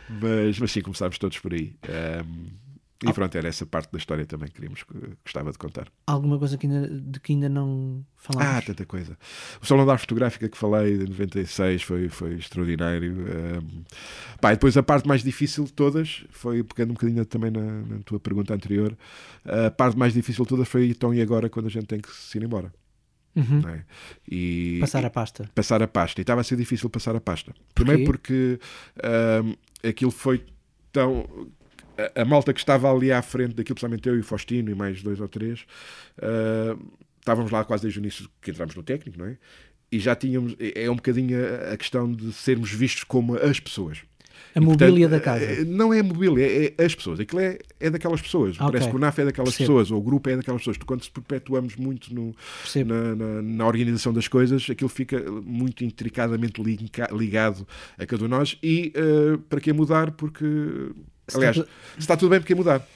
[0.09, 1.75] Mas, mas sim, começámos todos por aí.
[1.89, 2.66] Um,
[3.05, 4.83] e pronto, era essa parte da história também que queríamos,
[5.23, 5.89] gostava de contar.
[6.07, 8.57] Alguma coisa que ainda, de que ainda não falámos?
[8.57, 9.19] Ah, tanta coisa.
[9.61, 13.13] O Salão da Arte Fotográfica que falei de 96 foi, foi extraordinário.
[13.13, 13.85] Um,
[14.41, 17.99] pá, depois a parte mais difícil de todas foi, pegando um bocadinho também na, na,
[17.99, 18.97] tua pergunta anterior,
[19.45, 22.11] a parte mais difícil de todas foi então e agora quando a gente tem que
[22.11, 22.73] se ir embora.
[23.37, 23.61] Uhum.
[23.69, 23.85] É?
[24.27, 25.51] E, passar a pasta.
[25.55, 26.21] Passar a pasta.
[26.21, 27.53] E estava a ser difícil passar a pasta.
[27.75, 28.59] Primeiro porque
[29.45, 29.55] um,
[29.87, 30.43] aquilo foi
[30.91, 31.27] tão
[32.15, 35.03] a, malta que estava ali à frente daquilo, principalmente eu e o Faustino e mais
[35.03, 35.67] dois ou três,
[36.19, 36.81] uh,
[37.19, 39.37] estávamos lá quase desde o início que entramos no técnico, não é?
[39.91, 43.61] E já tínhamos, é, é um bocadinho a, a questão de sermos vistos como as
[43.61, 44.03] pessoas.
[44.57, 45.45] A mobília portanto, da casa.
[45.45, 47.21] eh, Não é a mobília, é, é as pessoas.
[47.21, 48.57] Aquilo é, é daquelas pessoas.
[48.59, 48.67] Ok.
[48.73, 49.79] Parece que o NAF é daquelas Percebo.
[49.79, 50.79] pessoas, ou o grupo é daquelas pessoas.
[50.79, 52.35] Quando se perpetuamos muito no,
[52.87, 57.67] na, na- na organização das coisas, aquilo fica muito intricadamente liga- ligado
[57.99, 58.59] a cada um de nós.
[58.63, 60.11] E eh, para que mudar?
[60.13, 60.45] Porque,
[61.29, 61.63] Está aliás,
[61.99, 62.87] está tudo bem, porque mudar?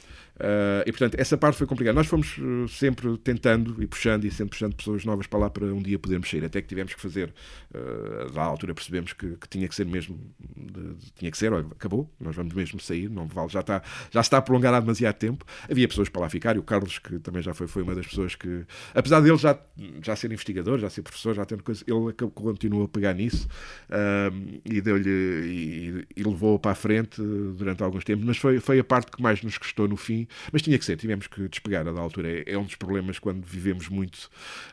[0.40, 1.94] Eh, e portanto, essa parte foi complicada.
[1.94, 5.66] Nós fomos eh, sempre tentando e puxando e sempre puxando pessoas novas para lá para
[5.66, 6.44] um dia podermos sair.
[6.44, 7.32] Até que tivemos que fazer,
[7.74, 10.18] eh, da altura percebemos que, que tinha que ser mesmo,
[10.56, 13.82] de- de- tinha que ser, olha, acabou, nós vamos mesmo sair, não vale, já está,
[14.10, 15.44] já está prolongado há demasiado tempo.
[15.70, 18.06] Havia pessoas para lá ficar e o Carlos, que também já foi, foi uma das
[18.06, 18.64] pessoas que,
[18.94, 19.58] apesar dele já,
[20.02, 23.46] já ser investigador, já ser professor, já tendo coisa, ele continuou a pegar nisso
[23.90, 28.78] ahm, e deu-lhe e, e levou para a frente durante alguns tempos, mas foi, foi
[28.78, 31.86] a parte que mais nos custou no fim, mas tinha que ser, tivemos que despegar
[31.86, 32.28] a da altura.
[32.30, 34.30] É, é um dos problemas quando vivemos muito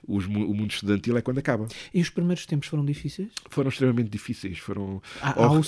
[0.07, 1.67] os o mundo estudantil, é quando acaba.
[1.93, 3.29] E os primeiros tempos foram difíceis?
[3.49, 5.61] Foram extremamente difíceis, foram Há, há, o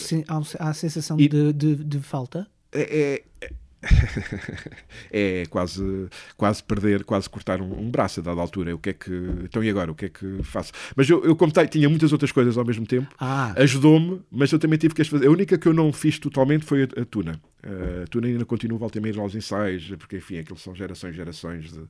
[0.60, 2.48] há a sensação E- de, de, de falta?
[2.72, 3.50] é, é-
[5.12, 8.76] é quase, quase perder, quase cortar um, um braço a dada altura.
[8.76, 9.12] O que é que.
[9.44, 9.92] Então e agora?
[9.92, 10.72] O que é que faço?
[10.96, 14.60] Mas eu, eu como tinha muitas outras coisas ao mesmo tempo, Ah, ajudou-me, mas eu
[14.60, 15.28] também tive que as fazer.
[15.28, 17.40] A única que eu não fiz totalmente foi a, a Tuna.
[17.62, 21.18] Uh, Tuna ainda continua volta e meia aos ensaios, porque enfim, aquilo são gerações e
[21.18, 21.82] gerações de,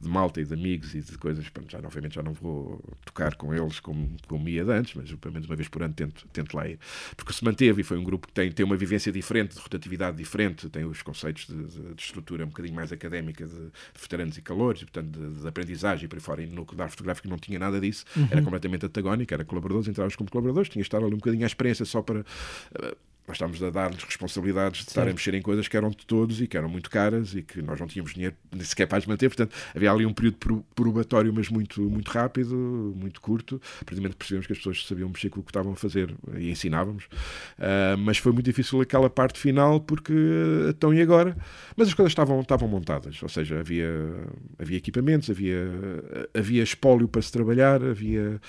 [0.00, 1.48] de malta e de amigos e de coisas.
[1.48, 5.10] Pronto, já, obviamente já não vou tocar com eles como, como ia de antes, mas
[5.14, 6.78] pelo menos uma vez por ano tento, tento lá ir.
[7.16, 10.16] Porque se manteve e foi um grupo que tem, tem uma vivência diferente, de rotatividade
[10.16, 14.42] diferente, tem os conceitos de, de- de estrutura um bocadinho mais académica de, veteranos e
[14.42, 16.42] calores, e, portanto de, aprendizagem e por aí fora.
[16.42, 19.88] E no núcleo da arte fotográfica não tinha nada disso, era completamente antagónico, era colaboradores,
[19.88, 22.24] entravas como colaboradores, tinha de estar ali um bocadinho à experiência só para.
[22.74, 22.94] eh,
[23.26, 26.40] nós estávamos a dar-nos responsabilidades de estar a mexer em coisas que eram de todos
[26.40, 29.06] e que eram muito caras e que nós não tínhamos dinheiro nem sequer para as
[29.06, 29.28] manter.
[29.28, 32.54] Portanto, havia ali um período pro- probatório, mas muito, muito rápido,
[32.96, 33.60] muito curto.
[33.86, 37.04] Que percebemos que as pessoas sabiam mexer com o que estavam a fazer e ensinávamos.
[37.58, 40.12] Ah, mas foi muito difícil aquela parte final porque
[40.68, 41.36] então e agora?
[41.76, 43.88] Mas as coisas estavam, estavam montadas, ou seja, havia,
[44.58, 45.66] havia equipamentos, havia,
[46.34, 48.40] havia espólio para se trabalhar, havia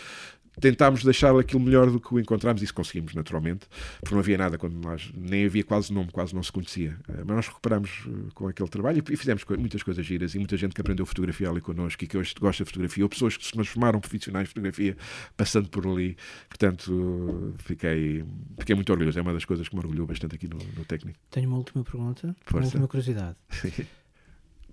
[0.60, 3.68] tentámos deixar aquilo melhor do que o encontramos, isso conseguimos naturalmente,
[4.00, 6.98] porque não havia nada quando nós, nem havia quase nome, quase não se conhecia.
[7.10, 10.58] Eh, Mas nós recuperámos eh, com aquele trabalho e fizemos muitas coisas giras e muita
[10.58, 13.46] gente que aprendeu fotografia ali connosco e que hoje gosta de fotografia, ou pessoas que
[13.46, 14.98] se transformaram profissionais de fotografia
[15.36, 16.16] passando por ali.
[16.50, 18.24] Portanto, fiquei,
[18.60, 19.20] fiquei muito orgulhoso.
[19.20, 21.18] É uma das coisas que me orgulhou bastante aqui no, no técnico.
[21.30, 22.68] tenho uma última pergunta, uma Força.
[22.68, 23.36] última curiosidade.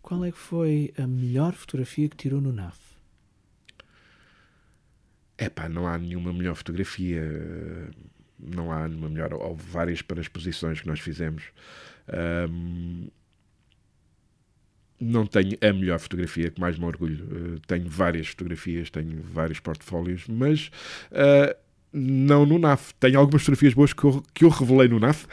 [0.03, 2.77] Qual é que foi a melhor fotografia que tirou no NAF?
[5.43, 7.21] É pá, não há nenhuma melhor fotografia,
[8.39, 9.35] não há nenhuma melhor.
[9.35, 11.43] Houve várias para as posições que nós fizemos.
[12.07, 13.09] Ahm,
[15.01, 17.25] não tenho a melhor fotografia, que mais me orgulho.
[17.25, 20.71] Uh, tenho várias fotografias, tenho vários portfólios, mas
[21.11, 21.57] uh,
[21.93, 22.95] não no NAF.
[22.95, 25.27] Tenho algumas fotografias boas que eu, que eu revelei no NAF,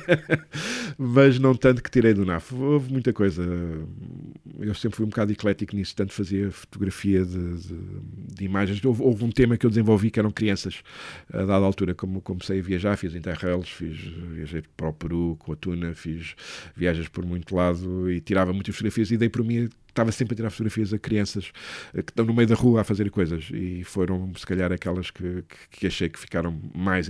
[0.96, 2.54] mas não tanto que tirei do NAF.
[2.54, 3.44] Houve muita coisa.
[4.58, 7.78] Eu sempre fui um bocado eclético nisso, tanto fazia fotografia de, de,
[8.34, 8.82] de imagens.
[8.84, 10.82] Houve, houve, um tema que eu desenvolvi que eram crianças.
[11.32, 13.98] A dada altura, como comecei a viajar, fiz interrails, fiz,
[14.32, 16.34] viajei para o Peru com a Tuna, fiz
[16.74, 20.36] viagens por muito lado e tirava muitas fotografias e dei por mim estava sempre a
[20.36, 21.50] tirar fotografias a crianças
[21.92, 23.48] que estão no meio da rua a fazer coisas.
[23.52, 27.08] E foram se calhar aquelas que, que, que achei que ficaram mais,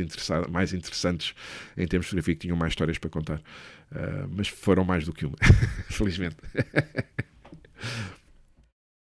[0.51, 1.35] mais interessantes
[1.77, 3.39] em termos de fotografia que tinham mais histórias para contar.
[3.91, 5.37] Uh, mas foram mais do que uma
[5.91, 6.37] felizmente